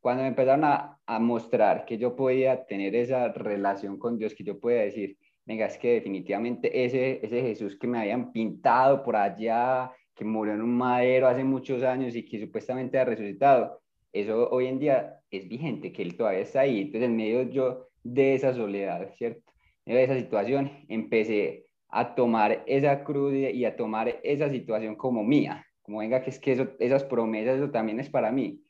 Cuando 0.00 0.22
me 0.22 0.28
empezaron 0.28 0.64
a, 0.64 0.98
a, 1.06 1.18
mostrar 1.18 1.84
que 1.84 1.98
yo 1.98 2.16
podía 2.16 2.64
tener 2.64 2.94
esa 2.96 3.28
relación 3.32 3.98
con 3.98 4.18
Dios, 4.18 4.34
que 4.34 4.44
yo 4.44 4.58
podía 4.58 4.82
decir, 4.82 5.16
venga, 5.44 5.66
es 5.66 5.78
que 5.78 5.94
definitivamente 5.94 6.84
ese, 6.84 7.24
ese 7.24 7.42
Jesús 7.42 7.76
que 7.78 7.86
me 7.86 7.98
habían 7.98 8.32
pintado 8.32 9.02
por 9.02 9.16
allá, 9.16 9.92
que 10.14 10.24
murió 10.24 10.54
en 10.54 10.62
un 10.62 10.76
madero 10.76 11.28
hace 11.28 11.44
muchos 11.44 11.82
años 11.82 12.14
y 12.14 12.24
que 12.24 12.40
supuestamente 12.40 12.98
ha 12.98 13.04
resucitado, 13.04 13.80
eso 14.12 14.48
hoy 14.50 14.66
en 14.66 14.78
día 14.78 15.20
es 15.30 15.48
vigente, 15.48 15.92
que 15.92 16.02
Él 16.02 16.16
todavía 16.16 16.40
está 16.40 16.60
ahí. 16.60 16.82
Entonces, 16.82 17.08
en 17.08 17.16
medio 17.16 17.42
yo 17.42 17.88
de 18.02 18.34
esa 18.34 18.54
soledad, 18.54 19.10
¿cierto? 19.16 19.52
En 19.84 19.94
medio 19.94 20.06
de 20.06 20.14
esa 20.14 20.22
situación, 20.22 20.70
empecé 20.88 21.66
a 21.92 22.14
tomar 22.14 22.64
esa 22.66 23.04
cruz 23.04 23.34
y 23.34 23.64
a 23.64 23.76
tomar 23.76 24.18
esa 24.22 24.48
situación 24.48 24.96
como 24.96 25.22
mía, 25.22 25.64
como 25.82 25.98
venga, 25.98 26.22
que 26.22 26.30
es 26.30 26.38
que 26.38 26.52
eso, 26.52 26.68
esas 26.78 27.04
promesas, 27.04 27.58
eso 27.58 27.70
también 27.70 28.00
es 28.00 28.08
para 28.08 28.32
mí, 28.32 28.62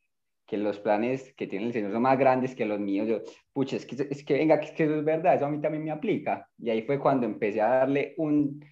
que 0.47 0.57
los 0.57 0.81
planes 0.81 1.33
que 1.35 1.47
tiene 1.47 1.67
el 1.67 1.73
Señor 1.73 1.93
son 1.93 2.03
más 2.03 2.19
grandes 2.19 2.55
que 2.57 2.67
los 2.67 2.81
míos, 2.81 3.09
yo, 3.09 3.21
pucha, 3.53 3.77
es 3.77 3.87
que, 3.87 4.09
es 4.11 4.25
que 4.25 4.35
venga, 4.35 4.59
que, 4.59 4.67
es 4.67 4.73
que 4.73 4.85
eso 4.85 4.97
es 4.97 5.05
verdad, 5.05 5.37
eso 5.37 5.47
a 5.47 5.51
mí 5.51 5.61
también 5.61 5.85
me 5.85 5.93
aplica. 5.93 6.49
Y 6.59 6.71
ahí 6.71 6.83
fue 6.83 6.99
cuando 6.99 7.25
empecé 7.25 7.61
a 7.61 7.69
darle 7.69 8.15
un, 8.19 8.63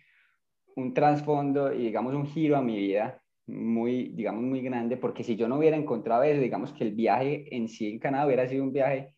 un 0.75 0.95
trasfondo 0.95 1.73
y 1.73 1.85
digamos 1.85 2.13
un 2.15 2.27
giro 2.27 2.57
a 2.57 2.63
mi 2.63 2.77
vida 2.77 3.23
muy, 3.47 4.09
digamos, 4.15 4.43
muy 4.43 4.63
grande, 4.63 4.97
porque 4.97 5.23
si 5.23 5.37
yo 5.37 5.49
no 5.49 5.59
hubiera 5.59 5.77
encontrado 5.77 6.25
eso, 6.25 6.41
digamos 6.41 6.73
que 6.73 6.85
el 6.85 6.93
viaje 6.93 7.55
en 7.55 7.69
sí 7.69 7.89
en 7.89 7.99
Canadá 7.99 8.27
hubiera 8.27 8.49
sido 8.49 8.65
un 8.65 8.73
viaje 8.73 9.15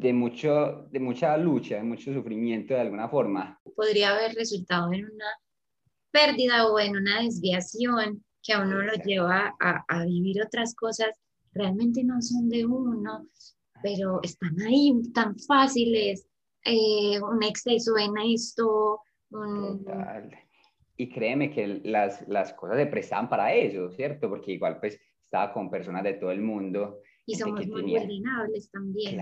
de, 0.00 0.12
mucho, 0.12 0.88
de 0.90 1.00
mucha 1.00 1.36
lucha, 1.36 1.76
de 1.76 1.82
mucho 1.82 2.12
sufrimiento 2.12 2.74
de 2.74 2.80
alguna 2.80 3.08
forma. 3.08 3.60
Podría 3.76 4.10
haber 4.10 4.34
resultado 4.34 4.92
en 4.92 5.04
una 5.04 5.30
pérdida 6.10 6.66
o 6.68 6.78
en 6.78 6.96
una 6.96 7.22
desviación 7.22 8.24
que 8.42 8.52
a 8.52 8.62
uno 8.62 8.82
lo 8.82 8.92
lleva 8.94 9.54
a, 9.60 9.84
a 9.88 10.04
vivir 10.04 10.42
otras 10.42 10.74
cosas 10.74 11.18
realmente 11.54 12.02
no 12.04 12.20
son 12.20 12.48
de 12.48 12.66
uno, 12.66 13.28
pero 13.82 14.20
están 14.22 14.60
ahí 14.62 14.92
tan 15.12 15.38
fáciles, 15.38 16.26
eh, 16.64 17.20
un 17.20 17.42
exceso 17.42 17.96
en 17.96 18.12
esto. 18.32 19.00
Y 20.96 21.08
créeme 21.08 21.50
que 21.50 21.80
las, 21.84 22.26
las 22.28 22.52
cosas 22.54 22.76
se 22.76 22.86
prestan 22.86 23.28
para 23.28 23.52
eso, 23.54 23.90
¿cierto? 23.90 24.28
Porque 24.28 24.52
igual 24.52 24.78
pues 24.80 25.00
estaba 25.24 25.52
con 25.52 25.70
personas 25.70 26.04
de 26.04 26.14
todo 26.14 26.30
el 26.30 26.40
mundo. 26.40 27.00
Y 27.26 27.36
somos 27.36 27.66
muy 27.66 27.82
vulnerables 27.82 28.70
también. 28.70 29.20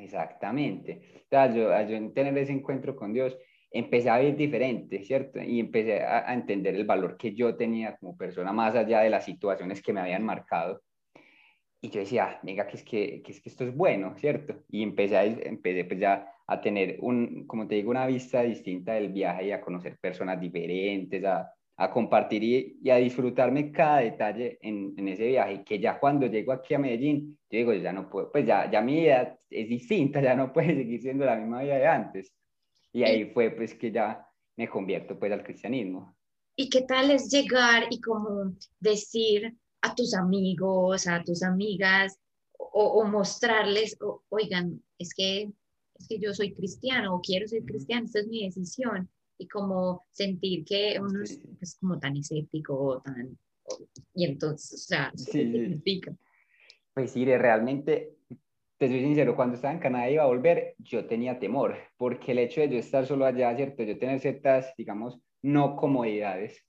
exactamente. 0.00 1.24
Entonces, 1.24 1.56
yo, 1.56 1.88
yo 1.88 1.96
en 1.96 2.14
tener 2.14 2.36
ese 2.38 2.52
encuentro 2.52 2.94
con 2.94 3.12
Dios, 3.12 3.36
empecé 3.70 4.10
a 4.10 4.18
vivir 4.18 4.36
diferente, 4.36 5.02
¿cierto? 5.02 5.42
Y 5.42 5.58
empecé 5.58 6.02
a, 6.02 6.30
a, 6.30 6.34
entender 6.34 6.74
el 6.74 6.84
valor 6.84 7.16
que 7.16 7.34
yo 7.34 7.56
tenía 7.56 7.96
como 7.96 8.16
persona 8.16 8.52
más 8.52 8.74
allá 8.74 9.00
de 9.00 9.10
las 9.10 9.24
situaciones 9.24 9.82
que 9.82 9.92
me 9.92 10.00
habían 10.00 10.24
marcado. 10.24 10.82
Y 11.80 11.90
yo 11.90 11.98
decía, 11.98 12.38
venga, 12.44 12.66
que 12.68 12.76
es 12.76 12.84
que, 12.84 13.22
que, 13.22 13.32
es 13.32 13.40
que 13.40 13.48
esto 13.48 13.64
es 13.64 13.74
bueno, 13.74 14.14
¿cierto? 14.16 14.54
Y 14.68 14.84
empecé, 14.84 15.16
a, 15.16 15.24
empecé 15.24 15.84
pues 15.84 15.98
ya 15.98 16.32
a 16.46 16.60
tener, 16.60 16.98
un, 17.00 17.46
como 17.46 17.66
te 17.66 17.74
digo, 17.74 17.90
una 17.90 18.06
vista 18.06 18.42
distinta 18.42 18.92
del 18.92 19.12
viaje 19.12 19.46
y 19.46 19.52
a 19.52 19.60
conocer 19.60 19.98
personas 19.98 20.40
diferentes, 20.40 21.24
a, 21.24 21.52
a 21.82 21.90
compartir 21.90 22.44
y, 22.44 22.90
a 22.90 22.96
disfrutarme 22.96 23.72
cada 23.72 23.98
detalle 23.98 24.58
en, 24.62 24.94
en, 24.96 25.08
ese 25.08 25.26
viaje, 25.26 25.64
que 25.64 25.80
ya 25.80 25.98
cuando 25.98 26.26
llego 26.26 26.52
aquí 26.52 26.74
a 26.74 26.78
Medellín, 26.78 27.36
yo 27.50 27.58
digo, 27.58 27.74
ya 27.74 27.92
no 27.92 28.08
puedo, 28.08 28.30
pues 28.30 28.46
ya, 28.46 28.70
ya 28.70 28.80
mi 28.80 29.00
vida 29.00 29.36
es 29.50 29.68
distinta, 29.68 30.22
ya 30.22 30.36
no 30.36 30.52
puede 30.52 30.76
seguir 30.76 31.02
siendo 31.02 31.24
la 31.24 31.34
misma 31.34 31.62
vida 31.62 31.76
de 31.78 31.86
antes. 31.88 32.32
Y 32.92 33.02
ahí 33.02 33.24
fue 33.32 33.50
pues 33.50 33.74
que 33.74 33.90
ya 33.90 34.24
me 34.56 34.68
convierto 34.68 35.18
pues 35.18 35.32
al 35.32 35.42
cristianismo. 35.42 36.16
¿Y 36.54 36.68
qué 36.68 36.82
tal 36.82 37.10
es 37.10 37.28
llegar 37.30 37.84
y 37.90 38.00
como 38.00 38.54
decir, 38.78 39.52
a 39.80 39.92
tus 39.96 40.14
amigos, 40.14 41.08
a 41.08 41.24
tus 41.24 41.42
amigas, 41.42 42.16
o, 42.56 43.04
mostrarles, 43.04 43.98
oigan, 44.28 44.80
es 44.98 45.12
que, 45.14 45.50
es 45.98 46.06
que 46.06 46.20
yo 46.20 46.32
soy 46.32 46.54
cristiano 46.54 47.16
o 47.16 47.20
quiero 47.20 47.48
ser 47.48 47.64
cristiano, 47.64 48.04
esta 48.04 48.20
es 48.20 48.28
mi 48.28 48.44
decisión, 48.44 49.10
y 49.42 49.48
como 49.48 50.06
sentir 50.12 50.64
que 50.64 50.98
uno 51.00 51.22
es 51.22 51.40
pues, 51.58 51.76
como 51.80 51.98
tan 51.98 52.16
escéptico 52.16 52.74
o 52.74 53.00
tan... 53.02 53.36
y 54.14 54.24
entonces, 54.24 54.72
o 54.74 54.86
sea, 54.86 55.10
¿qué 55.10 55.32
significa? 55.32 56.14
Pues 56.94 57.10
sí, 57.10 57.24
realmente, 57.24 58.16
te 58.78 58.88
soy 58.88 59.00
sincero, 59.00 59.34
cuando 59.34 59.56
estaba 59.56 59.74
en 59.74 59.80
Canadá 59.80 60.08
y 60.08 60.14
iba 60.14 60.22
a 60.22 60.26
volver, 60.26 60.74
yo 60.78 61.06
tenía 61.06 61.38
temor, 61.38 61.76
porque 61.96 62.32
el 62.32 62.38
hecho 62.38 62.60
de 62.60 62.68
yo 62.68 62.78
estar 62.78 63.04
solo 63.06 63.24
allá, 63.24 63.54
¿cierto? 63.56 63.82
Yo 63.82 63.98
tener 63.98 64.20
ciertas, 64.20 64.72
digamos, 64.76 65.18
no 65.42 65.74
comodidades, 65.76 66.64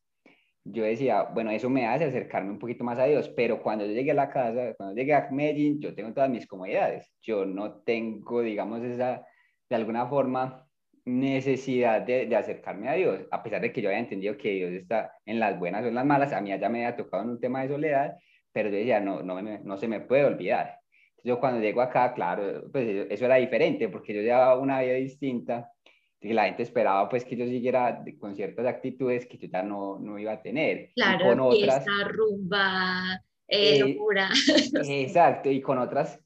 yo 0.66 0.84
decía, 0.84 1.24
bueno, 1.24 1.52
eso 1.52 1.70
me 1.70 1.86
hace 1.86 2.06
acercarme 2.06 2.52
un 2.52 2.60
poquito 2.60 2.84
más 2.84 2.98
a 2.98 3.06
Dios, 3.06 3.30
pero 3.36 3.62
cuando 3.62 3.86
yo 3.86 3.92
llegué 3.92 4.12
a 4.12 4.16
la 4.16 4.30
casa, 4.30 4.74
cuando 4.78 4.96
llegué 4.96 5.14
a 5.14 5.30
Medellín, 5.30 5.80
yo 5.80 5.94
tengo 5.94 6.14
todas 6.14 6.30
mis 6.30 6.48
comodidades. 6.48 7.12
Yo 7.22 7.46
no 7.46 7.82
tengo, 7.82 8.42
digamos, 8.42 8.82
esa, 8.82 9.26
de 9.70 9.76
alguna 9.76 10.08
forma, 10.08 10.63
necesidad 11.06 12.02
de, 12.02 12.26
de, 12.28 12.36
acercarme 12.36 12.90
a 12.90 12.94
Dios, 12.94 13.22
a 13.32 13.44
pesar 13.44 13.62
de 13.62 13.72
que 13.74 13.82
yo 13.82 13.90
había 13.90 14.00
entendido 14.00 14.38
que 14.38 14.52
Dios 14.52 14.72
está 14.72 15.14
en 15.26 15.40
las 15.40 15.60
buenas 15.60 15.84
o 15.84 15.88
en 15.88 15.96
las 15.96 16.06
malas, 16.06 16.32
a 16.32 16.42
mí 16.42 16.50
ya 16.50 16.70
me 16.70 16.86
había 16.86 16.96
tocado 16.96 17.24
en 17.24 17.30
un 17.30 17.40
tema 17.40 17.62
de 17.62 17.70
soledad, 17.70 18.16
pero 18.52 18.70
yo 18.70 18.78
decía, 18.78 19.00
no, 19.00 19.22
no, 19.22 19.42
no 19.42 19.78
se 19.78 19.88
me 19.88 20.00
puede 20.00 20.26
olvidar. 20.26 20.80
Yo 21.24 21.40
cuando 21.40 21.62
llego 21.62 21.82
acá, 21.82 22.14
claro, 22.14 22.70
pues 22.72 23.08
eso 23.10 23.26
era 23.26 23.36
diferente, 23.36 23.90
porque 23.90 24.14
yo 24.14 24.22
llevaba 24.22 24.58
una 24.58 24.82
vida 24.82 24.94
distinta, 24.94 25.72
que 26.20 26.34
la 26.34 26.46
gente 26.46 26.64
esperaba 26.64 27.10
pues 27.10 27.26
que 27.26 27.36
yo 27.36 27.46
siguiera 27.46 28.04
con 28.20 28.36
ciertas 28.36 28.66
actitudes 28.66 29.26
que 29.26 29.38
yo 29.38 29.48
ya 29.48 29.62
no, 29.62 30.00
no 30.00 30.18
iba 30.18 30.34
a 30.34 30.42
tener. 30.42 30.92
Claro, 30.96 31.26
y 31.26 31.30
con 31.30 31.40
otras, 31.42 31.86
rumba, 32.08 33.22
eh, 33.48 33.78
eh 33.78 33.80
locura. 33.80 34.30
exacto, 34.88 35.50
y 35.50 35.62
con 35.62 35.80
otras 35.80 36.20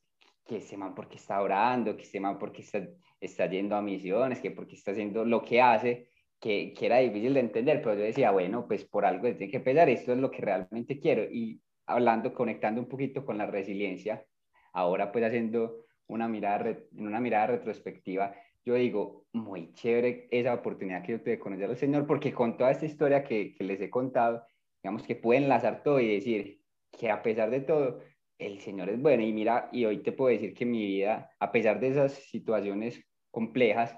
que 0.45 0.61
se 0.61 0.77
man 0.77 0.95
porque 0.95 1.17
está 1.17 1.41
orando, 1.41 1.97
que 1.97 2.05
se 2.05 2.19
man 2.19 2.37
porque 2.37 2.61
está, 2.61 2.87
está 3.19 3.49
yendo 3.49 3.75
a 3.75 3.81
misiones, 3.81 4.39
que 4.39 4.51
porque 4.51 4.75
está 4.75 4.91
haciendo 4.91 5.25
lo 5.25 5.41
que 5.41 5.61
hace, 5.61 6.09
que, 6.39 6.73
que, 6.73 6.85
era 6.85 6.97
difícil 6.99 7.33
de 7.33 7.39
entender, 7.39 7.81
pero 7.81 7.95
yo 7.95 8.01
decía, 8.01 8.31
bueno, 8.31 8.67
pues 8.67 8.85
por 8.85 9.05
algo 9.05 9.23
tiene 9.35 9.51
que 9.51 9.59
pesar, 9.59 9.89
esto 9.89 10.13
es 10.13 10.19
lo 10.19 10.29
que 10.29 10.41
realmente 10.41 10.99
quiero. 10.99 11.23
Y 11.23 11.61
hablando, 11.87 12.33
conectando 12.33 12.81
un 12.81 12.87
poquito 12.87 13.25
con 13.25 13.37
la 13.37 13.47
resiliencia, 13.47 14.25
ahora 14.73 15.11
pues 15.11 15.23
haciendo 15.25 15.85
una 16.07 16.27
mirada, 16.27 16.69
en 16.69 17.07
una 17.07 17.19
mirada 17.19 17.47
retrospectiva, 17.47 18.35
yo 18.63 18.75
digo, 18.75 19.25
muy 19.33 19.73
chévere 19.73 20.27
esa 20.29 20.53
oportunidad 20.53 21.01
que 21.03 21.13
yo 21.13 21.21
tuve 21.21 21.31
de 21.31 21.39
conocer 21.39 21.69
al 21.69 21.77
Señor, 21.77 22.05
porque 22.05 22.33
con 22.33 22.57
toda 22.57 22.71
esta 22.71 22.85
historia 22.85 23.23
que, 23.23 23.55
que, 23.55 23.63
les 23.63 23.79
he 23.81 23.89
contado, 23.89 24.43
digamos 24.83 25.03
que 25.03 25.15
pueden 25.15 25.43
enlazar 25.43 25.83
todo 25.83 25.99
y 25.99 26.13
decir 26.13 26.61
que 26.91 27.09
a 27.09 27.21
pesar 27.21 27.49
de 27.49 27.61
todo, 27.61 28.01
el 28.37 28.59
Señor 28.59 28.89
es 28.89 29.01
bueno. 29.01 29.23
Y 29.23 29.33
mira, 29.33 29.69
y 29.71 29.85
hoy 29.85 29.99
te 30.03 30.11
puedo 30.11 30.31
decir 30.31 30.53
que 30.53 30.65
mi 30.65 30.85
vida, 30.85 31.31
a 31.39 31.51
pesar 31.51 31.79
de 31.79 31.89
esas 31.89 32.13
situaciones 32.13 33.03
complejas, 33.31 33.95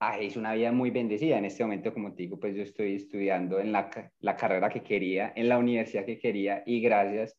ah, 0.00 0.18
es 0.18 0.36
una 0.36 0.54
vida 0.54 0.72
muy 0.72 0.90
bendecida. 0.90 1.38
En 1.38 1.44
este 1.44 1.62
momento, 1.62 1.92
como 1.92 2.14
te 2.14 2.22
digo, 2.22 2.38
pues 2.38 2.54
yo 2.54 2.62
estoy 2.62 2.94
estudiando 2.94 3.60
en 3.60 3.72
la, 3.72 3.90
la 4.20 4.36
carrera 4.36 4.68
que 4.68 4.82
quería, 4.82 5.32
en 5.34 5.48
la 5.48 5.58
universidad 5.58 6.04
que 6.04 6.18
quería, 6.18 6.62
y 6.66 6.80
gracias 6.80 7.36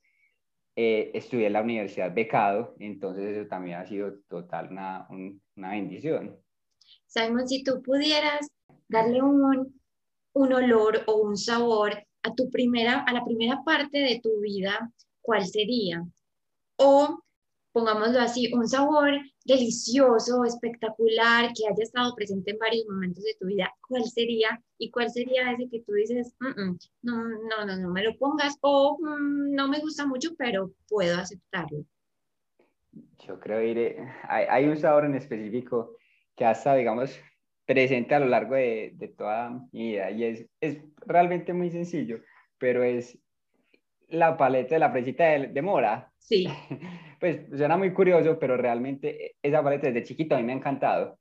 eh, 0.76 1.12
estudié 1.14 1.48
en 1.48 1.54
la 1.54 1.62
universidad 1.62 2.14
becado, 2.14 2.76
entonces 2.80 3.36
eso 3.36 3.48
también 3.48 3.78
ha 3.78 3.86
sido 3.86 4.20
total 4.30 4.70
una, 4.72 5.06
una 5.58 5.72
bendición. 5.72 6.38
Simon, 7.08 7.46
si 7.46 7.62
tú 7.62 7.82
pudieras 7.82 8.48
darle 8.88 9.22
un, 9.22 9.82
un 10.34 10.54
olor 10.54 11.04
o 11.08 11.18
un 11.18 11.36
sabor 11.36 11.92
a 12.24 12.34
tu 12.36 12.50
primera, 12.50 13.02
a 13.02 13.12
la 13.12 13.26
primera 13.26 13.62
parte 13.66 13.98
de 14.00 14.22
tu 14.24 14.40
vida, 14.40 14.92
¿cuál 15.22 15.46
sería? 15.46 16.04
O 16.78 17.22
pongámoslo 17.72 18.20
así, 18.20 18.52
un 18.54 18.68
sabor 18.68 19.12
delicioso, 19.46 20.44
espectacular, 20.44 21.52
que 21.54 21.68
haya 21.68 21.84
estado 21.84 22.14
presente 22.16 22.52
en 22.52 22.60
varios 22.60 22.86
momentos 22.88 23.24
de 23.24 23.36
tu 23.40 23.48
vida, 23.48 23.74
¿cuál 23.88 24.04
sería? 24.06 24.62
¿Y 24.78 24.92
cuál 24.92 25.10
sería 25.10 25.52
ese 25.52 25.70
que 25.70 25.82
tú 25.82 25.94
dices, 25.94 26.36
mm, 26.40 26.62
mm, 26.62 26.78
no, 27.04 27.24
no, 27.24 27.66
no, 27.66 27.78
no 27.78 27.90
me 27.90 28.04
lo 28.04 28.18
pongas 28.18 28.58
o 28.62 28.98
mm, 29.00 29.54
no 29.54 29.68
me 29.68 29.80
gusta 29.80 30.06
mucho, 30.06 30.32
pero 30.38 30.72
puedo 30.88 31.18
aceptarlo? 31.18 31.86
Yo 33.26 33.40
creo, 33.40 33.62
Iré, 33.62 33.98
hay, 34.28 34.46
hay 34.50 34.66
un 34.66 34.78
sabor 34.78 35.06
en 35.06 35.16
específico 35.16 35.96
que 36.36 36.46
hasta, 36.46 36.76
digamos, 36.76 37.18
presente 37.66 38.16
a 38.16 38.20
lo 38.20 38.26
largo 38.26 38.56
de, 38.56 38.92
de 38.96 39.08
toda 39.08 39.50
mi 39.72 39.92
vida 39.92 40.12
y 40.12 40.24
es, 40.26 40.46
es 40.60 40.80
realmente 41.06 41.54
muy 41.54 41.70
sencillo, 41.70 42.20
pero 42.58 42.84
es 42.84 43.18
la 44.12 44.38
paleta 44.38 44.76
de 44.76 44.80
la 44.80 44.92
fresita 44.92 45.26
de, 45.26 45.62
mora. 45.62 46.12
Sí. 46.18 46.48
Pues 47.22 47.42
suena 47.56 47.78
muy 47.78 47.94
curioso, 47.94 48.40
pero 48.40 48.58
realmente 48.58 49.36
esa 49.44 49.62
paleta 49.62 49.86
desde 49.86 50.02
chiquito 50.02 50.34
a 50.34 50.40
mí 50.40 50.44
me 50.44 50.54
ha 50.54 50.56
encantado. 50.56 51.20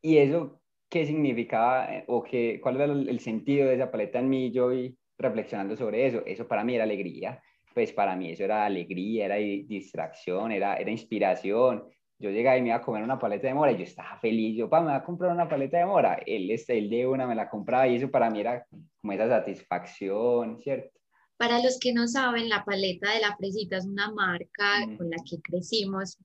¿Y 0.00 0.16
eso 0.16 0.62
qué 0.88 1.04
significaba 1.04 1.94
eh, 1.94 2.04
o 2.06 2.22
qué, 2.22 2.58
cuál 2.62 2.76
era 2.76 2.86
el, 2.86 3.20
sentido 3.20 3.68
de 3.68 3.74
esa 3.74 3.90
paleta 3.90 4.18
en 4.18 4.30
mí? 4.30 4.50
Yo 4.50 4.72
y 4.72 4.96
reflexionando 5.18 5.76
sobre 5.76 6.06
eso. 6.06 6.22
Eso 6.24 6.48
para 6.48 6.64
mí 6.64 6.74
era 6.74 6.84
alegría. 6.84 7.42
Pues 7.74 7.92
para 7.92 8.16
mí 8.16 8.30
eso 8.30 8.44
era 8.44 8.64
alegría, 8.64 9.26
era 9.26 9.34
distracción, 9.34 10.52
era, 10.52 10.76
era 10.76 10.90
inspiración. 10.90 11.84
Yo 12.18 12.30
llegaba 12.30 12.56
y 12.56 12.62
me 12.62 12.68
iba 12.68 12.76
a 12.76 12.80
comer 12.80 13.02
una 13.02 13.18
paleta 13.18 13.46
de 13.46 13.52
mora 13.52 13.72
y 13.72 13.76
yo 13.76 13.84
estaba 13.84 14.16
feliz. 14.18 14.56
Yo, 14.56 14.70
pa, 14.70 14.80
me 14.80 14.86
voy 14.86 14.94
a 14.94 15.04
comprar 15.04 15.32
una 15.32 15.46
paleta 15.46 15.76
de 15.76 15.84
mora. 15.84 16.18
Él, 16.24 16.50
él 16.50 16.88
de 16.88 17.06
una 17.06 17.26
me 17.26 17.34
la 17.34 17.50
compraba 17.50 17.86
y 17.86 17.96
eso 17.96 18.10
para 18.10 18.30
mí 18.30 18.40
era 18.40 18.66
como 19.02 19.12
esa 19.12 19.28
satisfacción, 19.28 20.58
¿cierto? 20.60 20.95
Para 21.36 21.62
los 21.62 21.78
que 21.78 21.92
no 21.92 22.08
saben, 22.08 22.48
la 22.48 22.64
paleta 22.64 23.12
de 23.12 23.20
la 23.20 23.36
fresita 23.36 23.76
es 23.76 23.84
una 23.84 24.10
marca 24.10 24.86
mm. 24.86 24.96
con 24.96 25.10
la 25.10 25.16
que 25.28 25.40
crecimos, 25.40 26.18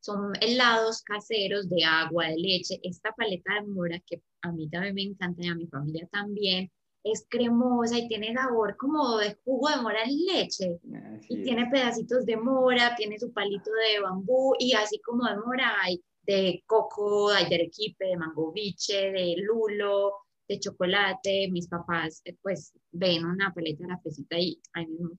son 0.00 0.32
helados 0.40 1.02
caseros 1.02 1.68
de 1.68 1.84
agua, 1.84 2.26
de 2.26 2.36
leche. 2.36 2.80
Esta 2.82 3.12
paleta 3.12 3.54
de 3.54 3.66
mora, 3.68 4.00
que 4.04 4.20
a 4.42 4.50
mí 4.50 4.68
también 4.68 4.94
me 4.94 5.02
encanta 5.02 5.44
y 5.44 5.48
a 5.48 5.54
mi 5.54 5.66
familia 5.68 6.08
también, 6.10 6.70
es 7.04 7.26
cremosa 7.28 7.98
y 7.98 8.08
tiene 8.08 8.32
sabor 8.32 8.76
como 8.76 9.18
de 9.18 9.36
jugo 9.44 9.68
de 9.68 9.76
mora 9.76 10.02
en 10.04 10.24
leche. 10.26 10.80
y 11.28 11.42
tiene 11.42 11.66
pedacitos 11.66 12.24
de 12.26 12.36
mora, 12.36 12.94
tiene 12.96 13.18
su 13.18 13.32
palito 13.32 13.70
de 13.70 14.00
bambú 14.00 14.54
y 14.58 14.72
así 14.74 15.00
como 15.00 15.24
de 15.24 15.36
mora 15.36 15.76
hay 15.82 16.02
de 16.24 16.62
coco, 16.66 17.30
hay 17.30 17.48
de 17.48 17.56
arequipe, 17.56 18.06
de 18.06 18.16
mango 18.16 18.52
biche, 18.52 19.10
de 19.10 19.34
lulo, 19.38 20.12
de 20.52 20.60
chocolate, 20.60 21.48
mis 21.50 21.68
papás 21.68 22.22
eh, 22.24 22.36
pues 22.42 22.72
ven 22.92 23.24
una 23.24 23.52
paleta 23.52 23.84
de 23.84 23.88
la 23.88 23.98
fresita 23.98 24.38
y 24.38 24.60
ahí 24.74 24.86
mismo. 24.86 25.18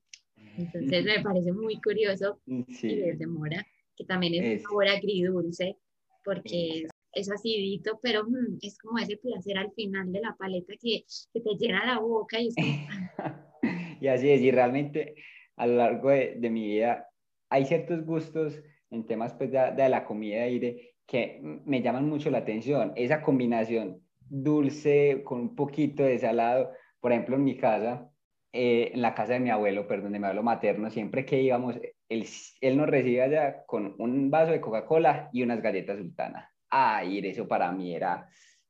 Entonces 0.58 1.06
me 1.06 1.22
parece 1.22 1.52
muy 1.52 1.82
curioso 1.82 2.40
sí. 2.70 2.88
y 2.88 3.02
es 3.02 3.18
de 3.18 3.28
mora, 3.28 3.66
que 3.96 4.06
también 4.06 4.36
es, 4.36 4.44
es. 4.44 4.60
un 4.60 4.70
sabor 4.70 4.88
agridulce 4.88 5.78
porque 6.24 6.84
es, 6.84 6.90
es 7.14 7.32
acidito, 7.32 8.00
pero 8.02 8.24
mm, 8.24 8.60
es 8.62 8.78
como 8.78 9.00
ese 9.00 9.18
placer 9.18 9.58
al 9.58 9.72
final 9.72 10.12
de 10.12 10.22
la 10.22 10.36
paleta 10.38 10.74
que, 10.80 11.04
que, 11.34 11.42
te 11.42 11.50
llena 11.60 11.86
la 11.86 12.00
boca 12.00 12.40
y 12.40 12.50
es 12.50 12.56
como... 12.56 12.68
y 14.02 14.08
así 14.08 14.30
es, 14.30 14.42
y 14.42 14.52
realmente 14.52 15.16
a 15.56 15.68
lo 15.68 15.76
largo 15.78 16.10
de, 16.10 16.36
de 16.38 16.50
mi 16.50 16.68
vida 16.68 17.08
hay 17.50 17.66
ciertos 17.66 18.06
gustos 18.06 18.62
en 18.92 19.06
temas 19.06 19.34
pues, 19.34 19.52
de, 19.52 19.72
de 19.76 19.90
la 19.90 20.06
comida 20.06 20.48
y 20.48 20.60
de, 20.60 20.94
que 21.06 21.40
me 21.66 21.82
llaman 21.82 22.08
mucho 22.08 22.30
la 22.30 22.40
atención. 22.40 22.94
Esa 22.96 23.22
combinación 23.22 24.03
dulce 24.34 25.22
con 25.24 25.40
un 25.40 25.56
poquito 25.56 26.04
de 26.04 26.18
salado, 26.18 26.72
por 27.00 27.12
ejemplo, 27.12 27.36
en 27.36 27.44
mi 27.44 27.56
casa, 27.56 28.10
eh, 28.52 28.92
en 28.94 29.02
la 29.02 29.14
casa 29.14 29.34
de 29.34 29.40
mi 29.40 29.52
abuelo, 29.52 29.88
perdón, 29.88 30.14
de 30.14 30.20
mi 30.20 30.26
abuelo 30.26 30.42
materno, 30.42 30.90
siempre 30.90 31.24
que 31.24 31.42
íbamos, 31.42 31.76
él, 32.10 32.26
él 32.62 32.78
nos 32.78 32.90
recibía 32.90 33.28
ya 33.28 33.64
con 33.66 33.96
un 34.00 34.32
vaso 34.32 34.52
de 34.52 34.62
Coca-Cola 34.62 35.30
y 35.32 35.44
unas 35.44 35.62
galletas 35.62 35.98
sultanas. 35.98 36.50
Ay, 36.70 37.20
eso 37.20 37.48
para 37.48 37.72
mí 37.72 37.94
era 37.94 38.28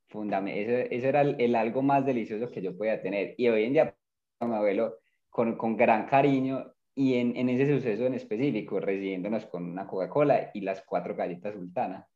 fundamental, 0.08 0.62
eso, 0.62 0.88
eso, 0.90 1.08
era 1.08 1.22
el, 1.22 1.54
algo 1.54 1.80
más 1.80 2.04
delicioso 2.04 2.50
que 2.50 2.60
yo 2.60 2.76
podía 2.76 3.00
tener. 3.00 3.34
Y 3.38 3.48
hoy 3.48 3.64
en 3.64 3.72
día, 3.72 3.96
mi 4.40 4.54
abuelo, 4.54 4.98
con, 5.30 5.56
con 5.56 5.76
gran 5.76 6.06
cariño, 6.06 6.74
y 6.94 7.14
en, 7.14 7.36
en, 7.36 7.48
ese 7.48 7.74
suceso 7.74 8.04
en 8.04 8.14
específico, 8.14 8.80
recibiéndonos 8.80 9.46
con 9.46 9.64
una 9.64 9.86
Coca-Cola 9.86 10.50
y 10.52 10.60
las 10.60 10.82
cuatro 10.82 11.16
galletas 11.16 11.54
sultanas. 11.54 12.06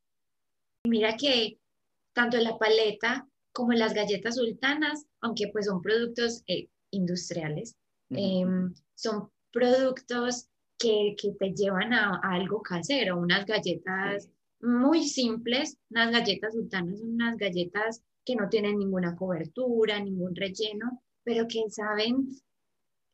Mira 0.87 1.17
que 1.17 1.57
tanto 2.13 2.37
la 2.37 2.57
paleta 2.57 3.28
como 3.51 3.73
las 3.73 3.93
galletas 3.93 4.35
sultanas, 4.35 5.05
aunque 5.21 5.49
pues 5.51 5.65
son 5.65 5.81
productos 5.81 6.43
eh, 6.47 6.69
industriales, 6.91 7.75
em, 8.09 8.73
son 8.95 9.29
productos 9.51 10.47
que, 10.77 11.15
que, 11.21 11.31
te 11.33 11.53
llevan 11.53 11.93
a, 11.93 12.19
algo 12.23 12.61
casero, 12.61 13.17
unas 13.19 13.45
galletas 13.45 14.29
muy 14.61 15.07
simples, 15.07 15.77
unas 15.89 16.11
galletas 16.11 16.53
sultanas 16.53 16.99
unas 17.01 17.37
galletas 17.37 18.01
que 18.25 18.35
no 18.35 18.49
tienen 18.49 18.77
ninguna 18.77 19.15
cobertura, 19.15 19.99
ningún 19.99 20.35
relleno, 20.35 21.01
pero 21.23 21.47
que 21.47 21.69
saben 21.69 22.29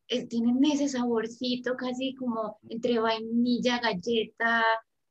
eh, 0.08 0.28
tienen 0.28 0.64
ese 0.66 0.88
saborcito 0.88 1.76
casi 1.76 2.14
como 2.16 2.60
entre 2.70 3.00
vainilla, 3.00 3.80
galleta 3.80 4.64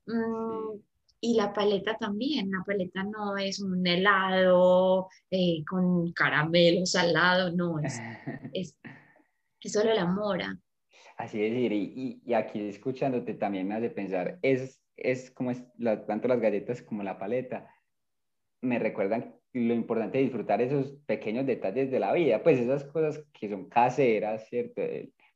mmm, 0.07 0.79
y 1.25 1.35
la 1.35 1.55
paleta 1.55 1.97
también. 1.97 2.51
La 2.51 2.63
paleta 2.65 3.03
no 3.03 3.39
es 3.39 3.59
un 3.59 3.87
helado 3.87 5.09
eh, 5.31 5.65
con 5.69 6.13
caramelo 6.13 6.85
salado, 6.85 7.51
no, 7.51 7.79
es, 7.79 7.99
es, 8.53 8.79
es, 9.61 9.73
solo 9.73 9.95
la 9.95 10.05
mora. 10.05 10.59
Así 11.17 11.43
es, 11.43 11.53
y, 11.55 12.21
y, 12.25 12.35
aquí 12.35 12.69
escuchándote 12.69 13.35
también 13.35 13.69
me 13.69 13.77
hace 13.77 13.89
pensar, 13.89 14.39
es, 14.43 14.83
es 14.97 15.31
como 15.31 15.53
es, 15.53 15.65
la, 15.79 16.05
tanto 16.05 16.29
las 16.29 16.41
galletas 16.41 16.83
como 16.83 17.03
la 17.03 17.19
paleta 17.19 17.71
me 18.61 18.79
recuerdan 18.79 19.35
lo 19.53 19.73
importante 19.73 20.19
de 20.19 20.25
disfrutar 20.25 20.61
esos 20.61 20.97
pequeños 21.07 21.47
detalles 21.47 21.91
de 21.91 22.01
la 22.01 22.13
vida, 22.13 22.43
pues 22.43 22.59
esas 22.59 22.85
cosas 22.85 23.25
que 23.33 23.49
son 23.49 23.69
caseras, 23.69 24.49
¿cierto? 24.49 24.83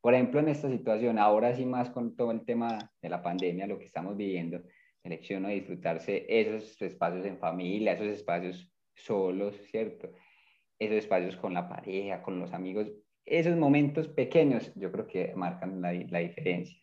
Por 0.00 0.14
ejemplo, 0.14 0.40
en 0.40 0.48
esta 0.48 0.68
situación, 0.68 1.18
ahora 1.18 1.54
sí 1.54 1.64
más 1.64 1.90
con 1.90 2.16
todo 2.16 2.32
el 2.32 2.44
tema 2.44 2.92
de 3.00 3.08
la 3.08 3.22
pandemia, 3.22 3.66
lo 3.66 3.78
que 3.78 3.86
estamos 3.86 4.16
viviendo, 4.16 4.62
selecciono 5.02 5.48
disfrutarse 5.48 6.26
esos 6.28 6.80
espacios 6.82 7.26
en 7.26 7.38
familia, 7.38 7.92
esos 7.92 8.08
espacios 8.08 8.70
solos, 8.94 9.56
¿cierto? 9.70 10.10
Esos 10.78 10.96
espacios 10.96 11.36
con 11.36 11.54
la 11.54 11.68
pareja, 11.68 12.22
con 12.22 12.38
los 12.38 12.52
amigos, 12.52 12.88
esos 13.24 13.56
momentos 13.56 14.08
pequeños 14.08 14.72
yo 14.74 14.90
creo 14.90 15.06
que 15.06 15.32
marcan 15.34 15.80
la, 15.80 15.92
la 15.92 16.18
diferencia. 16.20 16.76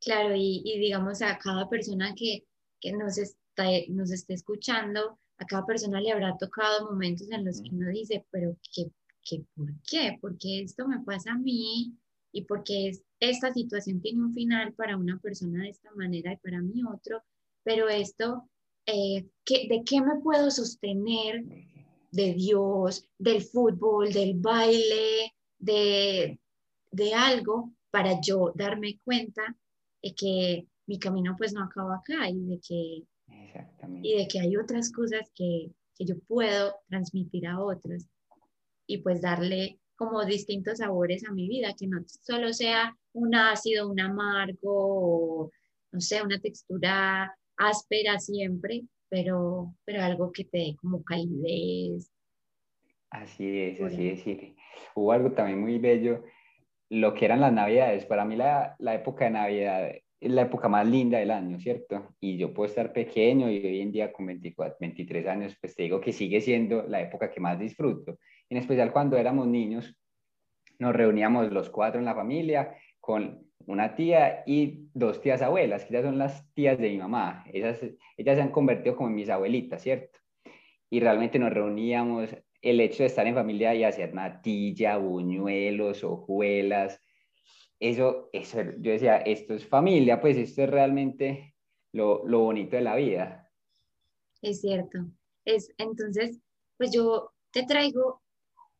Claro, 0.00 0.34
y, 0.34 0.62
y, 0.64 0.78
digamos 0.78 1.22
a 1.22 1.38
cada 1.38 1.68
persona 1.68 2.14
que, 2.16 2.44
que 2.80 2.92
nos, 2.92 3.18
está, 3.18 3.64
nos 3.88 4.12
esté 4.12 4.34
escuchando, 4.34 5.18
a 5.38 5.44
cada 5.44 5.66
persona 5.66 6.00
le 6.00 6.12
habrá 6.12 6.36
tocado 6.36 6.90
momentos 6.90 7.30
en 7.30 7.44
los 7.44 7.60
que 7.60 7.70
uno 7.74 7.90
dice, 7.90 8.24
pero 8.30 8.56
¿qué, 8.74 8.90
qué, 9.24 9.44
¿por 9.54 9.68
qué? 9.88 10.18
¿Por 10.20 10.38
qué 10.38 10.62
esto 10.62 10.86
me 10.86 11.00
pasa 11.00 11.32
a 11.32 11.38
mí? 11.38 11.96
¿Y 12.32 12.42
por 12.44 12.62
qué 12.64 12.92
esta 13.20 13.52
situación 13.52 14.00
tiene 14.00 14.22
un 14.22 14.34
final 14.34 14.72
para 14.74 14.96
una 14.96 15.18
persona 15.18 15.62
de 15.62 15.70
esta 15.70 15.90
manera 15.94 16.32
y 16.32 16.36
para 16.36 16.60
mí 16.60 16.82
otro? 16.84 17.22
Pero 17.64 17.88
esto, 17.88 18.48
eh, 18.86 19.26
¿de 19.46 19.82
qué 19.84 20.00
me 20.00 20.20
puedo 20.22 20.50
sostener? 20.50 21.44
De 22.10 22.32
Dios, 22.32 23.04
del 23.18 23.42
fútbol, 23.42 24.12
del 24.12 24.34
baile, 24.34 25.34
de, 25.58 26.40
de 26.90 27.14
algo 27.14 27.74
para 27.90 28.20
yo 28.20 28.52
darme 28.54 28.98
cuenta 29.04 29.42
de 30.02 30.14
que 30.14 30.66
mi 30.86 30.98
camino 30.98 31.34
pues 31.36 31.52
no 31.52 31.62
acaba 31.62 31.96
acá 31.96 32.30
y 32.30 32.40
de 32.46 32.60
que 32.60 33.04
y 34.02 34.16
de 34.16 34.28
que 34.28 34.40
hay 34.40 34.56
otras 34.56 34.92
cosas 34.92 35.30
que, 35.34 35.70
que 35.94 36.04
yo 36.04 36.18
puedo 36.20 36.74
transmitir 36.88 37.46
a 37.46 37.60
otras 37.60 38.08
y 38.86 38.98
pues 38.98 39.20
darle 39.20 39.80
como 39.98 40.24
distintos 40.24 40.78
sabores 40.78 41.28
a 41.28 41.32
mi 41.32 41.48
vida, 41.48 41.74
que 41.76 41.88
no 41.88 41.98
solo 42.06 42.52
sea 42.52 42.96
un 43.12 43.34
ácido, 43.34 43.90
un 43.90 44.00
amargo, 44.00 45.50
no 45.90 46.00
sé, 46.00 46.22
una 46.22 46.40
textura 46.40 47.36
áspera 47.56 48.20
siempre, 48.20 48.84
pero, 49.08 49.74
pero 49.84 50.02
algo 50.02 50.30
que 50.30 50.44
te 50.44 50.58
dé 50.58 50.76
como 50.80 51.02
calidez. 51.02 52.12
Así 53.10 53.58
es, 53.58 53.80
así 53.80 54.08
es. 54.08 54.22
Sí. 54.22 54.56
Hubo 54.94 55.10
algo 55.10 55.32
también 55.32 55.60
muy 55.60 55.78
bello, 55.80 56.22
lo 56.90 57.12
que 57.12 57.24
eran 57.24 57.40
las 57.40 57.52
navidades. 57.52 58.06
Para 58.06 58.24
mí 58.24 58.36
la, 58.36 58.76
la 58.78 58.94
época 58.94 59.24
de 59.24 59.32
Navidad 59.32 59.90
es 60.20 60.30
la 60.30 60.42
época 60.42 60.68
más 60.68 60.86
linda 60.86 61.18
del 61.18 61.32
año, 61.32 61.58
¿cierto? 61.58 62.14
Y 62.20 62.36
yo 62.36 62.54
puedo 62.54 62.68
estar 62.68 62.92
pequeño 62.92 63.50
y 63.50 63.66
hoy 63.66 63.80
en 63.80 63.90
día 63.90 64.12
con 64.12 64.26
24, 64.26 64.76
23 64.80 65.26
años, 65.26 65.56
pues 65.60 65.74
te 65.74 65.82
digo 65.82 66.00
que 66.00 66.12
sigue 66.12 66.40
siendo 66.40 66.84
la 66.86 67.00
época 67.00 67.32
que 67.32 67.40
más 67.40 67.58
disfruto. 67.58 68.16
En 68.50 68.56
especial 68.58 68.92
cuando 68.92 69.16
éramos 69.16 69.46
niños, 69.46 69.96
nos 70.78 70.94
reuníamos 70.94 71.50
los 71.52 71.70
cuatro 71.70 71.98
en 71.98 72.04
la 72.04 72.14
familia 72.14 72.76
con 73.00 73.46
una 73.66 73.94
tía 73.94 74.42
y 74.46 74.88
dos 74.94 75.20
tías 75.20 75.42
abuelas, 75.42 75.84
que 75.84 75.94
ya 75.94 76.02
son 76.02 76.18
las 76.18 76.52
tías 76.54 76.78
de 76.78 76.88
mi 76.88 76.98
mamá. 76.98 77.44
Ellas, 77.52 77.80
ellas 78.16 78.36
se 78.36 78.42
han 78.42 78.50
convertido 78.50 78.96
como 78.96 79.10
mis 79.10 79.28
abuelitas, 79.28 79.82
¿cierto? 79.82 80.18
Y 80.90 81.00
realmente 81.00 81.38
nos 81.38 81.52
reuníamos, 81.52 82.34
el 82.60 82.80
hecho 82.80 83.02
de 83.02 83.06
estar 83.06 83.26
en 83.26 83.34
familia 83.34 83.74
y 83.74 83.84
hacer 83.84 84.14
natilla, 84.14 84.96
buñuelos, 84.96 86.02
hojuelas, 86.02 87.00
eso, 87.80 88.28
eso, 88.32 88.60
yo 88.80 88.90
decía, 88.90 89.18
esto 89.18 89.54
es 89.54 89.66
familia, 89.66 90.20
pues 90.20 90.36
esto 90.36 90.62
es 90.62 90.70
realmente 90.70 91.54
lo, 91.92 92.26
lo 92.26 92.40
bonito 92.40 92.76
de 92.76 92.82
la 92.82 92.96
vida. 92.96 93.50
Es 94.42 94.60
cierto. 94.60 95.06
Es, 95.44 95.72
entonces, 95.78 96.40
pues 96.76 96.90
yo 96.92 97.32
te 97.52 97.64
traigo 97.64 98.22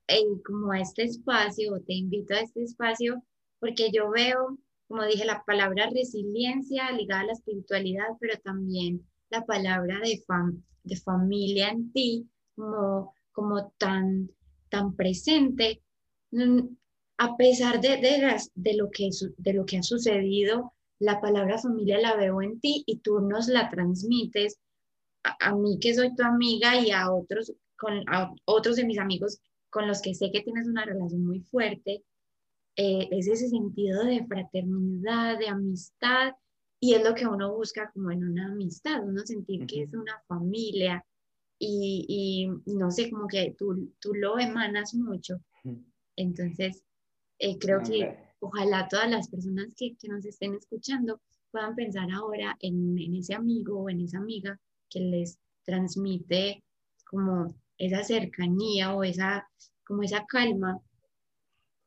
eh, 0.09 0.25
como 0.45 0.73
a 0.73 0.81
este 0.81 1.05
espacio, 1.05 1.81
te 1.87 1.95
invito 1.95 2.35
a 2.35 2.41
este 2.41 2.63
espacio, 2.63 3.23
porque 3.61 3.91
yo 3.93 4.11
veo, 4.11 4.59
como 4.89 5.05
dije, 5.05 5.25
la 5.25 5.45
palabra 5.45 5.91
resiliencia 5.91 6.91
ligada 6.93 7.23
a 7.23 7.27
la 7.27 7.33
espiritualidad, 7.33 8.07
pero 8.19 8.39
también 8.41 9.07
la 9.31 9.45
palabra 9.45 10.01
de, 10.01 10.23
fam, 10.27 10.63
de 10.83 10.97
familia 10.97 11.69
en 11.69 11.93
ti, 11.93 12.27
como, 12.57 13.15
como 13.33 13.71
tan, 13.79 14.31
tan 14.71 14.97
presente. 14.97 15.83
A 17.19 17.37
pesar 17.37 17.81
de, 17.81 17.99
de, 18.55 18.75
lo 18.75 18.91
que, 18.91 19.11
de 19.37 19.53
lo 19.53 19.67
que 19.67 19.79
ha 19.79 19.83
sucedido, 19.83 20.73
la 20.99 21.21
palabra 21.21 21.59
familia 21.59 22.01
la 22.01 22.17
veo 22.17 22.41
en 22.43 22.61
ti 22.61 22.83
y 22.87 22.99
tú 23.01 23.21
nos 23.21 23.49
la 23.49 23.71
transmites. 23.71 24.59
A, 25.23 25.55
mí 25.55 25.79
que 25.81 25.95
soy 25.95 26.15
tu 26.15 26.23
amiga 26.23 26.81
y 26.81 26.93
a 26.93 27.13
otros, 27.13 27.53
con, 27.77 28.05
otros 28.47 28.77
de 28.77 28.85
mis 28.85 28.99
amigos 28.99 29.41
con 29.71 29.87
los 29.87 30.01
que 30.03 30.15
sé 30.15 30.31
que 30.31 30.43
tienes 30.43 30.67
una 30.67 30.85
relación 30.85 31.25
muy 31.25 31.41
fuerte. 31.41 32.05
Eh, 32.77 33.09
es 33.11 33.27
ese 33.29 33.49
sentido 33.49 34.05
de 34.05 34.25
fraternidad, 34.27 35.39
de 35.39 35.49
amistad, 35.49 36.35
y 36.81 36.95
es 36.95 37.05
lo 37.05 37.15
que 37.15 37.27
uno 37.27 37.55
busca 37.55 37.91
como 37.93 38.11
en 38.11 38.25
una 38.25 38.47
amistad, 38.47 39.03
uno 39.05 39.25
sentir 39.25 39.67
que 39.67 39.83
es 39.83 39.95
una 39.95 40.23
familia, 40.29 41.05
y, 41.59 42.53
y, 42.65 42.75
no 42.75 42.91
sé, 42.91 43.11
como 43.11 43.27
que 43.27 43.55
tú, 43.59 43.93
tú 43.99 44.15
lo 44.15 44.39
emanas 44.39 44.95
mucho. 44.95 45.41
Entonces, 46.15 46.85
eh, 47.39 47.59
creo 47.59 47.83
que 47.83 48.17
ojalá 48.41 48.89
todas 48.89 49.11
las 49.11 49.29
personas 49.29 49.75
que, 49.77 49.97
que, 49.97 50.09
nos 50.09 50.25
estén 50.25 50.55
escuchando 50.55 51.21
puedan 51.51 51.75
pensar 51.75 52.11
ahora 52.13 52.57
en, 52.61 52.97
en, 52.99 53.15
ese 53.17 53.35
amigo 53.35 53.81
o 53.81 53.91
en 53.91 54.03
esa 54.03 54.19
amiga 54.19 54.61
que 54.89 55.01
les 55.01 55.39
transmite 55.65 56.63
como 57.05 57.55
esa 57.79 58.03
cercanía 58.03 58.95
o 58.95 59.05
esa, 59.05 59.49
como 59.85 60.03
esa 60.03 60.25
calma, 60.27 60.81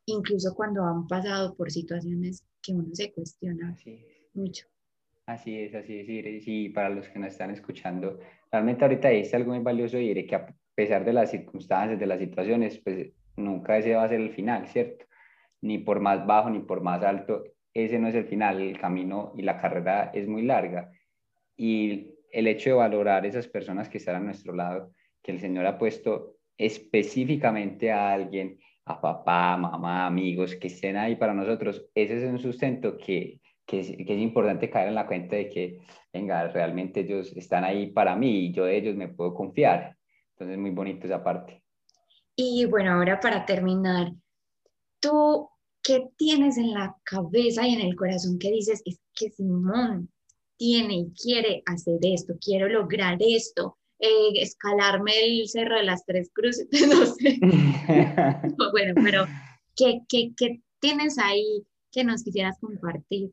incluso 0.06 0.54
cuando 0.54 0.84
han 0.84 1.06
pasado 1.06 1.54
por 1.54 1.70
situaciones 1.70 2.44
que 2.60 2.72
uno 2.72 2.88
se 2.92 3.12
cuestiona 3.12 3.76
mucho. 4.34 4.66
Así 5.26 5.56
es, 5.56 5.74
así 5.74 5.98
es, 5.98 6.48
y 6.48 6.68
para 6.70 6.90
los 6.90 7.08
que 7.08 7.18
nos 7.18 7.32
están 7.32 7.50
escuchando, 7.50 8.18
realmente 8.50 8.84
ahorita 8.84 9.08
dice 9.08 9.36
algo 9.36 9.52
muy 9.52 9.62
valioso 9.62 9.98
y 9.98 10.08
diré 10.08 10.26
que 10.26 10.34
a 10.34 10.54
pesar 10.74 11.04
de 11.04 11.12
las 11.12 11.30
circunstancias, 11.30 12.00
de 12.00 12.06
las 12.06 12.18
situaciones, 12.18 12.78
pues 12.78 13.12
nunca 13.36 13.78
ese 13.78 13.94
va 13.94 14.04
a 14.04 14.08
ser 14.08 14.20
el 14.20 14.32
final, 14.32 14.66
¿cierto? 14.66 15.04
ni 15.62 15.78
por 15.78 16.00
más 16.00 16.26
bajo 16.26 16.50
ni 16.50 16.60
por 16.60 16.82
más 16.82 17.02
alto, 17.02 17.44
ese 17.72 17.98
no 17.98 18.08
es 18.08 18.14
el 18.14 18.26
final, 18.26 18.60
el 18.60 18.78
camino 18.78 19.32
y 19.36 19.42
la 19.42 19.58
carrera 19.60 20.10
es 20.12 20.28
muy 20.28 20.42
larga. 20.42 20.90
Y 21.56 22.14
el 22.30 22.46
hecho 22.48 22.70
de 22.70 22.76
valorar 22.76 23.24
esas 23.24 23.46
personas 23.48 23.88
que 23.88 23.98
están 23.98 24.16
a 24.16 24.20
nuestro 24.20 24.52
lado, 24.52 24.92
que 25.22 25.32
el 25.32 25.40
Señor 25.40 25.66
ha 25.66 25.78
puesto 25.78 26.36
específicamente 26.56 27.90
a 27.90 28.12
alguien 28.12 28.58
a 28.84 29.00
papá, 29.00 29.56
mamá, 29.56 30.06
amigos 30.06 30.56
que 30.56 30.66
estén 30.66 30.96
ahí 30.96 31.16
para 31.16 31.34
nosotros, 31.34 31.86
ese 31.94 32.16
es 32.16 32.30
un 32.30 32.40
sustento 32.40 32.96
que, 32.96 33.40
que, 33.64 33.80
es, 33.80 33.88
que 33.88 34.14
es 34.14 34.20
importante 34.20 34.68
caer 34.68 34.88
en 34.88 34.96
la 34.96 35.06
cuenta 35.06 35.36
de 35.36 35.48
que, 35.48 35.78
venga, 36.12 36.48
realmente 36.48 37.00
ellos 37.00 37.32
están 37.36 37.64
ahí 37.64 37.90
para 37.90 38.16
mí 38.16 38.46
y 38.46 38.52
yo 38.52 38.64
de 38.64 38.76
ellos 38.76 38.96
me 38.96 39.08
puedo 39.08 39.34
confiar. 39.34 39.96
Entonces, 40.32 40.58
muy 40.58 40.70
bonito 40.70 41.06
esa 41.06 41.22
parte. 41.22 41.62
Y 42.34 42.64
bueno, 42.64 42.92
ahora 42.92 43.20
para 43.20 43.44
terminar, 43.44 44.12
¿tú 44.98 45.48
qué 45.82 46.08
tienes 46.16 46.56
en 46.58 46.72
la 46.72 46.96
cabeza 47.04 47.66
y 47.66 47.74
en 47.74 47.80
el 47.82 47.94
corazón 47.94 48.38
que 48.38 48.50
dices, 48.50 48.82
es 48.84 49.00
que 49.14 49.30
Simón 49.30 50.10
tiene 50.56 50.94
y 50.94 51.12
quiere 51.12 51.62
hacer 51.66 51.98
esto, 52.02 52.34
quiero 52.40 52.68
lograr 52.68 53.18
esto, 53.20 53.78
eh, 54.02 54.42
escalarme 54.42 55.12
el 55.24 55.48
Cerro 55.48 55.76
de 55.76 55.84
las 55.84 56.04
Tres 56.04 56.28
Cruces, 56.34 56.66
no 56.88 57.06
sé. 57.06 57.38
bueno, 58.72 58.94
pero 59.02 59.26
¿qué, 59.76 60.00
qué, 60.08 60.32
¿qué 60.36 60.60
tienes 60.80 61.18
ahí 61.18 61.64
que 61.92 62.02
nos 62.02 62.24
quisieras 62.24 62.58
compartir? 62.58 63.30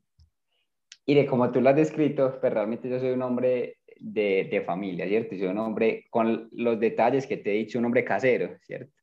Y 1.08 1.16
de 1.16 1.26
como 1.26 1.52
tú 1.52 1.60
lo 1.60 1.70
has 1.72 1.76
descrito, 1.76 2.38
pues 2.40 2.54
realmente 2.54 2.88
yo 2.88 3.00
soy 3.00 3.10
un 3.10 3.24
hombre 3.24 3.78
de, 4.00 4.48
de, 4.52 4.62
familia, 4.62 5.08
¿cierto? 5.08 5.36
Soy 5.36 5.48
un 5.48 5.58
hombre 5.58 6.06
con 6.12 6.48
los 6.52 6.80
detalles 6.80 7.26
que 7.26 7.38
te 7.38 7.52
he 7.52 7.58
dicho, 7.58 7.80
un 7.80 7.86
hombre 7.86 8.06
casero, 8.06 8.56
¿cierto? 8.62 8.94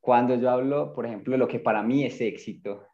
Cuando 0.00 0.34
yo 0.34 0.50
hablo, 0.50 0.92
por 0.92 1.06
ejemplo, 1.06 1.32
de 1.32 1.38
lo 1.38 1.48
que 1.48 1.58
para 1.58 1.82
mí 1.82 2.04
es 2.04 2.20
éxito 2.20 2.86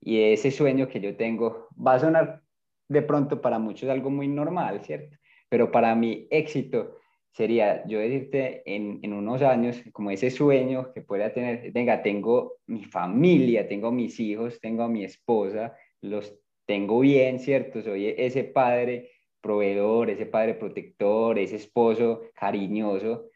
y 0.00 0.18
ese 0.32 0.50
sueño 0.50 0.88
que 0.88 1.00
yo 1.00 1.14
tengo, 1.14 1.68
va 1.76 1.94
a 1.94 2.00
sonar 2.00 2.42
de 2.88 3.02
pronto 3.02 3.42
para 3.42 3.58
muchos 3.58 3.90
algo 3.90 4.08
muy 4.08 4.28
normal, 4.28 4.82
¿cierto? 4.82 5.18
Pero 5.50 5.70
para 5.70 5.94
mí 5.94 6.26
éxito 6.30 6.99
sería 7.32 7.86
yo 7.86 7.98
decirte 7.98 8.62
en, 8.66 9.00
en, 9.02 9.12
unos 9.12 9.42
años, 9.42 9.82
como 9.92 10.10
ese 10.10 10.30
sueño 10.30 10.92
que 10.92 11.02
pueda 11.02 11.32
tener, 11.32 11.70
venga, 11.72 12.02
tengo 12.02 12.54
mi 12.66 12.84
familia, 12.84 13.68
tengo 13.68 13.92
mis 13.92 14.18
hijos, 14.18 14.60
tengo 14.60 14.82
a 14.82 14.88
mi 14.88 15.04
esposa, 15.04 15.76
los 16.00 16.34
tengo 16.66 17.00
bien, 17.00 17.38
¿cierto? 17.38 17.82
Soy 17.82 18.14
ese 18.16 18.44
padre 18.44 19.10
proveedor, 19.40 20.10
ese 20.10 20.26
padre 20.26 20.54
protector, 20.54 21.38
ese 21.38 21.56
esposo 21.56 22.22
cariñoso. 22.34 23.26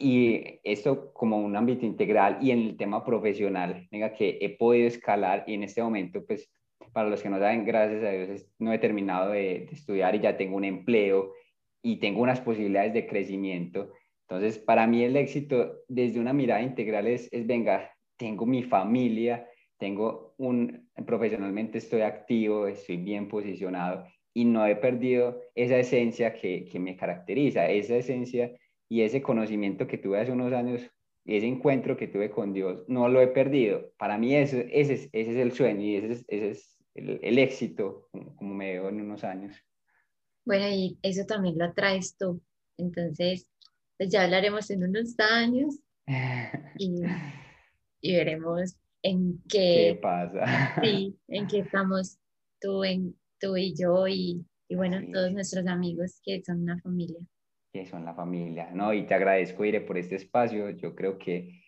Y 0.00 0.60
esto 0.62 1.12
como 1.12 1.38
un 1.38 1.56
ámbito 1.56 1.84
integral 1.84 2.38
y 2.40 2.52
en 2.52 2.60
el 2.60 2.76
tema 2.76 3.04
profesional, 3.04 3.88
venga, 3.90 4.12
que 4.12 4.38
he 4.40 4.50
podido 4.50 4.86
escalar 4.86 5.44
y 5.46 5.54
en 5.54 5.64
este 5.64 5.82
momento, 5.82 6.24
pues, 6.24 6.48
para 6.92 7.08
los 7.08 7.20
que 7.20 7.28
no 7.28 7.38
saben, 7.38 7.64
gracias 7.64 8.04
a 8.04 8.10
Dios, 8.10 8.46
no 8.58 8.72
he 8.72 8.78
terminado 8.78 9.32
de, 9.32 9.66
de 9.66 9.70
estudiar 9.72 10.14
y 10.14 10.20
ya 10.20 10.36
tengo 10.36 10.56
un 10.56 10.64
empleo 10.64 11.32
y 11.82 11.96
tengo 11.96 12.22
unas 12.22 12.40
posibilidades 12.40 12.92
de 12.92 13.06
crecimiento. 13.06 13.92
Entonces, 14.28 14.58
para 14.58 14.86
mí 14.86 15.02
el 15.04 15.16
éxito 15.16 15.78
desde 15.88 16.20
una 16.20 16.32
mirada 16.32 16.62
integral 16.62 17.06
es, 17.06 17.28
es 17.32 17.46
venga, 17.46 17.90
tengo 18.16 18.44
mi 18.44 18.62
familia, 18.62 19.48
tengo 19.78 20.34
un, 20.36 20.90
profesionalmente 21.06 21.78
estoy 21.78 22.02
activo, 22.02 22.66
estoy 22.66 22.96
bien 22.98 23.28
posicionado 23.28 24.06
y 24.34 24.44
no 24.44 24.66
he 24.66 24.76
perdido 24.76 25.40
esa 25.54 25.78
esencia 25.78 26.34
que, 26.34 26.66
que 26.66 26.78
me 26.78 26.96
caracteriza, 26.96 27.68
esa 27.70 27.96
esencia 27.96 28.52
y 28.88 29.02
ese 29.02 29.22
conocimiento 29.22 29.86
que 29.86 29.98
tuve 29.98 30.20
hace 30.20 30.32
unos 30.32 30.52
años, 30.52 30.90
ese 31.24 31.46
encuentro 31.46 31.96
que 31.96 32.08
tuve 32.08 32.30
con 32.30 32.52
Dios, 32.52 32.84
no 32.88 33.08
lo 33.08 33.20
he 33.20 33.28
perdido. 33.28 33.92
Para 33.98 34.18
mí 34.18 34.34
ese, 34.34 34.68
ese, 34.72 34.94
es, 34.94 35.08
ese 35.12 35.30
es 35.32 35.36
el 35.36 35.52
sueño 35.52 35.82
y 35.82 35.96
ese 35.96 36.12
es, 36.12 36.24
ese 36.28 36.50
es 36.50 36.78
el, 36.94 37.20
el 37.22 37.38
éxito, 37.38 38.08
como 38.36 38.54
me 38.54 38.72
veo 38.72 38.88
en 38.88 39.00
unos 39.00 39.24
años. 39.24 39.67
Bueno, 40.48 40.66
y 40.66 40.98
eso 41.02 41.26
también 41.26 41.58
lo 41.58 41.74
traes 41.74 42.16
tú. 42.16 42.40
Entonces, 42.78 43.50
pues 43.98 44.08
ya 44.08 44.24
hablaremos 44.24 44.70
en 44.70 44.82
unos 44.82 45.14
años 45.18 45.78
y, 46.78 47.02
y 48.00 48.16
veremos 48.16 48.74
en 49.02 49.42
qué, 49.46 49.92
¿Qué 49.92 49.98
pasa? 50.00 50.44
Sí, 50.82 51.18
en 51.28 51.46
qué 51.48 51.58
estamos 51.66 52.18
tú, 52.62 52.82
en, 52.82 53.14
tú 53.38 53.58
y 53.58 53.74
yo 53.78 54.08
y, 54.08 54.42
y 54.70 54.74
bueno, 54.74 55.00
sí. 55.00 55.12
todos 55.12 55.32
nuestros 55.32 55.66
amigos 55.66 56.18
que 56.24 56.42
son 56.42 56.62
una 56.62 56.80
familia. 56.80 57.20
Que 57.70 57.84
son 57.84 58.06
la 58.06 58.14
familia, 58.14 58.70
¿no? 58.72 58.94
Y 58.94 59.04
te 59.04 59.12
agradezco, 59.12 59.66
Ire, 59.66 59.82
por 59.82 59.98
este 59.98 60.14
espacio. 60.14 60.70
Yo 60.70 60.94
creo 60.94 61.18
que 61.18 61.60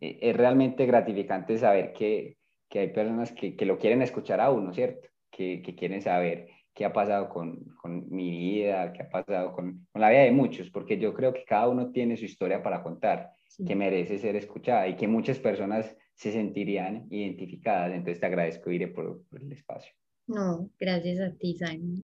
es 0.00 0.34
realmente 0.34 0.86
gratificante 0.86 1.58
saber 1.58 1.92
que, 1.92 2.38
que 2.70 2.78
hay 2.78 2.88
personas 2.94 3.30
que, 3.32 3.56
que, 3.56 3.66
lo 3.66 3.78
quieren 3.78 4.00
escuchar 4.00 4.40
a 4.40 4.50
uno, 4.50 4.72
¿cierto? 4.72 5.06
Que, 5.30 5.60
que 5.60 5.74
quieren 5.74 6.00
saber 6.00 6.48
qué 6.74 6.84
ha 6.84 6.92
pasado 6.92 7.28
con, 7.28 7.64
con, 7.80 8.08
mi 8.10 8.30
vida, 8.30 8.92
qué 8.92 9.02
ha 9.02 9.08
pasado 9.08 9.52
con, 9.52 9.86
con, 9.92 10.00
la 10.00 10.10
vida 10.10 10.22
de 10.22 10.32
muchos, 10.32 10.70
porque 10.70 10.98
yo 10.98 11.12
creo 11.14 11.32
que 11.32 11.44
cada 11.44 11.68
uno 11.68 11.90
tiene 11.90 12.16
su 12.16 12.24
historia 12.24 12.62
para 12.62 12.82
contar, 12.82 13.30
sí. 13.48 13.64
que 13.64 13.74
merece 13.74 14.18
ser 14.18 14.36
escuchada 14.36 14.88
y 14.88 14.96
que 14.96 15.08
muchas 15.08 15.38
personas 15.38 15.96
se 16.14 16.32
sentirían 16.32 17.06
identificadas. 17.10 17.92
Entonces 17.92 18.20
te 18.20 18.26
agradezco, 18.26 18.70
Ire, 18.70 18.88
por, 18.88 19.22
por 19.28 19.42
el 19.42 19.52
espacio. 19.52 19.92
No, 20.26 20.68
gracias 20.78 21.20
a 21.20 21.36
ti, 21.36 21.56
Simon. 21.56 22.02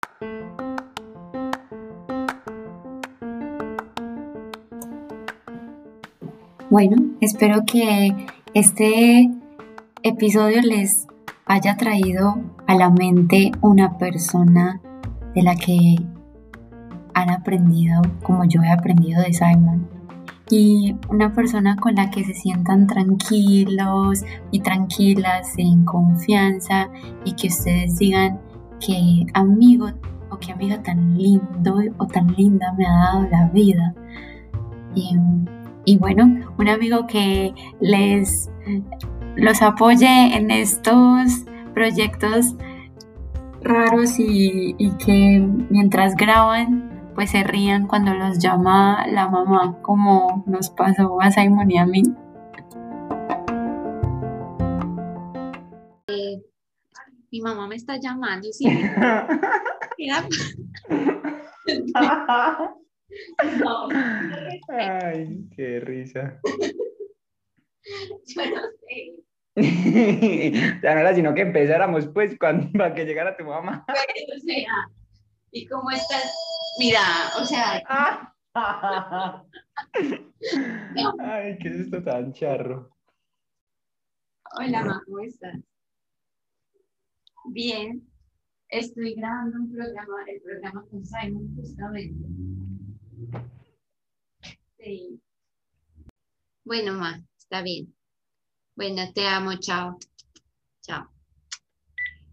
Bueno, 6.70 6.96
espero 7.22 7.62
que 7.64 8.10
este 8.52 9.30
episodio 10.02 10.60
les 10.60 11.06
haya 11.46 11.78
traído 11.78 12.34
a 12.68 12.74
la 12.74 12.90
mente 12.90 13.50
una 13.62 13.96
persona 13.96 14.80
de 15.34 15.42
la 15.42 15.56
que 15.56 15.96
han 17.14 17.30
aprendido 17.30 18.02
como 18.22 18.44
yo 18.44 18.62
he 18.62 18.70
aprendido 18.70 19.22
de 19.22 19.32
Simon. 19.32 19.88
Y 20.50 20.94
una 21.08 21.32
persona 21.32 21.76
con 21.76 21.94
la 21.94 22.10
que 22.10 22.24
se 22.24 22.34
sientan 22.34 22.86
tranquilos 22.86 24.22
y 24.50 24.60
tranquilas 24.60 25.54
en 25.56 25.84
confianza 25.84 26.90
y 27.24 27.32
que 27.32 27.48
ustedes 27.48 27.98
digan 27.98 28.38
que 28.80 29.24
amigo 29.32 29.90
o 30.30 30.38
que 30.38 30.52
amiga 30.52 30.82
tan 30.82 31.16
lindo 31.16 31.80
o 31.96 32.06
tan 32.06 32.28
linda 32.36 32.72
me 32.76 32.86
ha 32.86 32.92
dado 32.92 33.28
la 33.30 33.48
vida. 33.48 33.94
Y, 34.94 35.96
bueno 35.96 36.24
un 36.58 36.68
amigo 36.68 37.06
que 37.06 37.54
les 37.80 38.50
los 39.36 39.62
apoye 39.62 40.36
en 40.36 40.50
estos 40.50 41.46
proyectos 41.74 42.54
raros 43.62 44.18
y, 44.18 44.74
y, 44.78 44.90
que 44.98 45.40
mientras 45.70 46.14
graban 46.14 46.98
pues 47.14 47.30
se 47.32 47.42
rían 47.42 47.88
cuando 47.88 48.14
los 48.14 48.38
llama 48.38 49.04
la 49.08 49.28
mamá 49.28 49.82
como 49.82 50.44
nos 50.46 50.70
pasó 50.70 51.20
a 51.20 51.32
Simon 51.32 51.68
y 51.68 51.78
a 51.78 51.84
mí. 51.84 52.02
Eh, 56.06 56.40
mi 57.32 57.40
mamá 57.40 57.66
me 57.66 57.74
está 57.74 57.98
llamando, 58.00 58.48
¿sí? 58.52 58.66
Mira. 59.98 60.28
no. 63.58 63.88
Ay, 64.68 65.48
qué 65.56 65.80
risa. 65.80 66.40
Yo 68.26 68.44
no 68.44 68.62
sé. 68.86 69.27
ya 70.82 70.94
no 70.94 71.00
era 71.00 71.14
sino 71.14 71.34
que 71.34 71.42
empezáramos 71.42 72.06
pues 72.08 72.38
cuando, 72.38 72.70
para 72.78 72.94
que 72.94 73.04
llegara 73.04 73.36
tu 73.36 73.44
mamá. 73.44 73.84
o 73.88 74.38
sea, 74.40 74.88
¿y 75.50 75.66
cómo 75.66 75.90
estás? 75.90 76.32
Mira, 76.78 77.00
o 77.40 77.44
sea. 77.44 77.82
Ay, 81.20 81.58
¿qué 81.58 81.68
es 81.68 81.74
esto 81.74 82.02
tan 82.02 82.32
charro? 82.32 82.90
Hola, 84.56 84.80
mamá, 84.82 85.02
¿cómo 85.04 85.18
estás? 85.20 85.56
Bien. 87.46 88.06
Estoy 88.68 89.14
grabando 89.14 89.60
un 89.60 89.72
programa, 89.72 90.24
el 90.26 90.42
programa 90.42 90.84
con 90.90 91.04
Simon 91.04 91.56
justamente. 91.56 92.28
Sí. 94.78 95.20
Bueno, 96.64 96.92
ma, 96.92 97.18
está 97.38 97.62
bien. 97.62 97.97
Bueno, 98.78 99.02
te 99.12 99.26
amo, 99.26 99.56
chao. 99.58 99.98
Chao. 100.82 101.10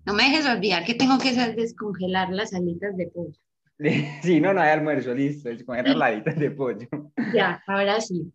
No 0.06 0.14
me 0.14 0.26
dejes 0.30 0.46
olvidar 0.46 0.86
que 0.86 0.94
tengo 0.94 1.18
que 1.18 1.34
descongelar 1.34 2.30
las 2.30 2.54
alitas 2.54 2.96
de 2.96 3.08
pollo. 3.08 3.34
Sí, 4.22 4.40
no, 4.40 4.54
no 4.54 4.62
hay 4.62 4.70
almuerzo, 4.70 5.16
listo, 5.16 5.50
descongelar 5.50 5.98
las 5.98 6.08
alitas 6.12 6.38
de 6.38 6.52
pollo. 6.52 6.88
Ya, 7.34 7.64
ahora 7.66 8.00
sí. 8.00 8.32